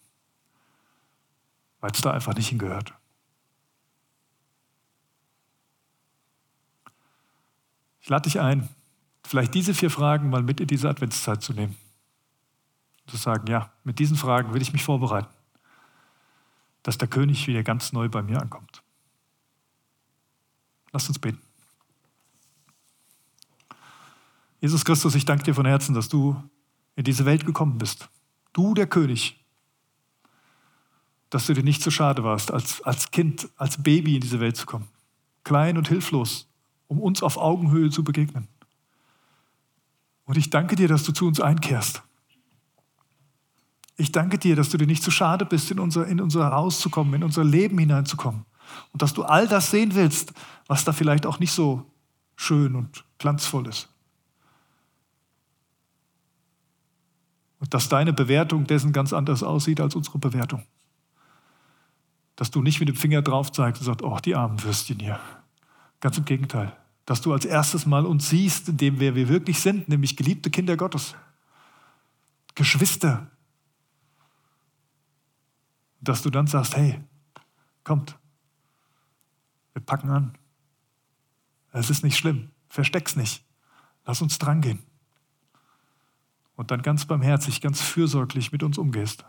weil 1.81 1.91
es 1.93 2.01
da 2.01 2.13
einfach 2.13 2.35
nicht 2.35 2.49
hingehört. 2.49 2.93
Ich 8.01 8.09
lade 8.09 8.23
dich 8.23 8.41
ein, 8.41 8.69
vielleicht 9.25 9.55
diese 9.55 9.75
vier 9.75 9.91
Fragen 9.91 10.31
mal 10.31 10.43
mit 10.43 10.61
in 10.61 10.67
diese 10.67 10.89
Adventszeit 10.89 11.43
zu 11.43 11.53
nehmen. 11.53 11.77
Zu 13.07 13.17
sagen, 13.17 13.47
ja, 13.47 13.73
mit 13.85 13.99
diesen 13.99 14.17
Fragen 14.17 14.53
will 14.53 14.63
ich 14.63 14.73
mich 14.73 14.85
vorbereiten, 14.85 15.33
dass 16.83 16.99
der 16.99 17.09
König 17.09 17.47
wieder 17.47 17.63
ganz 17.63 17.93
neu 17.93 18.09
bei 18.09 18.23
mir 18.23 18.41
ankommt. 18.41 18.83
Lass 20.93 21.09
uns 21.09 21.19
beten. 21.19 21.48
Jesus 24.61 24.85
Christus, 24.85 25.15
ich 25.15 25.25
danke 25.25 25.45
dir 25.45 25.55
von 25.55 25.67
Herzen, 25.67 25.95
dass 25.95 26.09
du 26.09 26.37
in 26.97 27.05
diese 27.05 27.25
Welt 27.25 27.47
gekommen 27.47 27.79
bist. 27.79 28.09
Du, 28.53 28.75
der 28.75 28.89
König, 28.89 29.39
dass 31.31 31.47
du 31.47 31.55
dir 31.55 31.63
nicht 31.63 31.83
so 31.83 31.91
schade 31.91 32.25
warst, 32.25 32.51
als, 32.51 32.83
als 32.83 33.11
Kind, 33.11 33.49
als 33.57 33.83
Baby 33.83 34.17
in 34.17 34.21
diese 34.21 34.41
Welt 34.41 34.57
zu 34.57 34.67
kommen. 34.67 34.89
Klein 35.45 35.79
und 35.79 35.89
hilflos, 35.89 36.49
um 36.89 37.01
uns 37.01 37.23
auf 37.23 37.37
Augenhöhe 37.37 37.91
zu 37.91 38.03
begegnen. 38.03 38.49
Und 40.25 40.37
ich 40.37 40.51
danke 40.51 40.75
dir, 40.75 40.89
dass 40.89 41.05
du 41.05 41.13
zu 41.13 41.27
uns 41.27 41.41
einkehrst. 41.41 42.03
Ich 43.97 44.13
danke 44.13 44.39
dir, 44.39 44.57
dass 44.57 44.71
du 44.71 44.79
dir 44.79 44.87
nicht 44.87 45.03
so 45.03 45.11
schade 45.11 45.45
bist, 45.45 45.71
in 45.71 45.79
unser, 45.79 46.07
in 46.07 46.21
unser 46.21 46.51
Haus 46.53 46.81
zu 46.81 46.91
kommen, 46.91 47.15
in 47.15 47.25
unser 47.25 47.45
Leben 47.45 47.79
hineinzukommen. 47.79 48.45
Und 48.93 49.03
dass 49.03 49.15
du 49.15 49.23
all 49.23 49.49
das 49.49 49.71
sehen 49.71 49.95
willst, 49.95 50.33
was 50.67 50.85
da 50.85 50.93
vielleicht 50.93 51.27
auch 51.27 51.39
nicht 51.39 51.53
so 51.53 51.91
schön 52.37 52.75
und 52.75 53.05
glanzvoll 53.19 53.67
ist. 53.67 53.89
Und 57.61 57.75
dass 57.75 57.89
deine 57.89 58.13
Bewertung 58.13 58.67
dessen 58.67 58.93
ganz 58.93 59.13
anders 59.13 59.43
aussieht 59.43 59.81
als 59.81 59.95
unsere 59.95 60.19
Bewertung 60.19 60.65
dass 62.39 62.53
du 62.53 62.63
nicht 62.63 62.79
mit 62.79 62.89
dem 62.89 62.95
Finger 62.95 63.21
drauf 63.21 63.51
zeigst 63.51 63.83
und 63.83 63.87
sagst, 63.87 64.03
oh, 64.03 64.17
die 64.25 64.37
armen 64.37 64.63
Würstchen 64.63 65.01
hier. 65.01 65.19
Ganz 65.99 66.19
im 66.19 66.25
Gegenteil. 66.25 66.73
Dass 67.05 67.21
du 67.21 67.33
als 67.33 67.45
erstes 67.45 67.85
mal 67.85 68.07
uns 68.07 68.29
siehst, 68.29 68.69
in 68.69 68.77
dem 68.77 69.01
wer 69.01 69.17
wir 69.17 69.29
wirklich 69.29 69.59
sind, 69.59 69.89
nämlich 69.89 70.17
geliebte 70.17 70.49
Kinder 70.49 70.77
Gottes. 70.77 71.17
Geschwister. 72.55 73.29
Dass 76.01 76.23
du 76.23 76.31
dann 76.31 76.47
sagst, 76.47 76.77
hey, 76.77 77.01
kommt, 77.83 78.17
wir 79.73 79.83
packen 79.83 80.11
an. 80.11 80.39
Es 81.73 81.91
ist 81.91 82.05
nicht 82.05 82.17
schlimm, 82.17 82.53
versteck's 82.69 83.17
nicht. 83.17 83.45
Lass 84.07 84.23
uns 84.23 84.39
drangehen. 84.39 84.79
Und 86.59 86.73
dann 86.73 86.83
ganz 86.83 87.05
barmherzig, 87.05 87.61
ganz 87.61 87.81
fürsorglich 87.81 88.51
mit 88.51 88.65
uns 88.65 88.79
umgehst. 88.79 89.25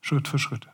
Schritt 0.00 0.28
für 0.28 0.38
Schritt. 0.38 0.68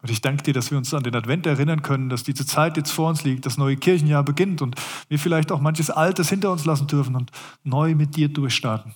Und 0.00 0.10
ich 0.10 0.22
danke 0.22 0.42
dir, 0.42 0.54
dass 0.54 0.70
wir 0.70 0.78
uns 0.78 0.94
an 0.94 1.02
den 1.02 1.14
Advent 1.14 1.44
erinnern 1.44 1.82
können, 1.82 2.08
dass 2.08 2.22
diese 2.22 2.46
Zeit 2.46 2.78
jetzt 2.78 2.90
vor 2.90 3.10
uns 3.10 3.22
liegt, 3.22 3.44
das 3.44 3.58
neue 3.58 3.76
Kirchenjahr 3.76 4.22
beginnt 4.22 4.62
und 4.62 4.76
wir 5.08 5.18
vielleicht 5.18 5.52
auch 5.52 5.60
manches 5.60 5.90
Altes 5.90 6.30
hinter 6.30 6.50
uns 6.50 6.64
lassen 6.64 6.86
dürfen 6.86 7.16
und 7.16 7.30
neu 7.64 7.94
mit 7.94 8.16
dir 8.16 8.30
durchstarten. 8.30 8.94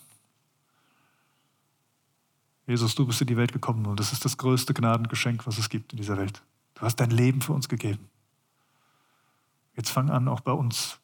Jesus, 2.66 2.94
du 2.94 3.06
bist 3.06 3.20
in 3.20 3.26
die 3.26 3.36
Welt 3.36 3.52
gekommen 3.52 3.84
und 3.84 4.00
das 4.00 4.14
ist 4.14 4.24
das 4.24 4.38
größte 4.38 4.72
Gnadengeschenk, 4.72 5.46
was 5.46 5.58
es 5.58 5.68
gibt 5.68 5.92
in 5.92 5.98
dieser 5.98 6.16
Welt. 6.16 6.40
Du 6.74 6.82
hast 6.82 6.96
dein 6.96 7.10
Leben 7.10 7.42
für 7.42 7.52
uns 7.52 7.68
gegeben. 7.68 8.08
Jetzt 9.76 9.90
fang 9.90 10.08
an, 10.08 10.26
auch 10.26 10.40
bei 10.40 10.52
uns 10.52 10.98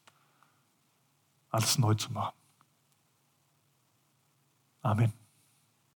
alles 1.51 1.76
neu 1.78 1.92
zu 1.92 2.11
machen. 2.11 2.32
Amen. 4.87 5.26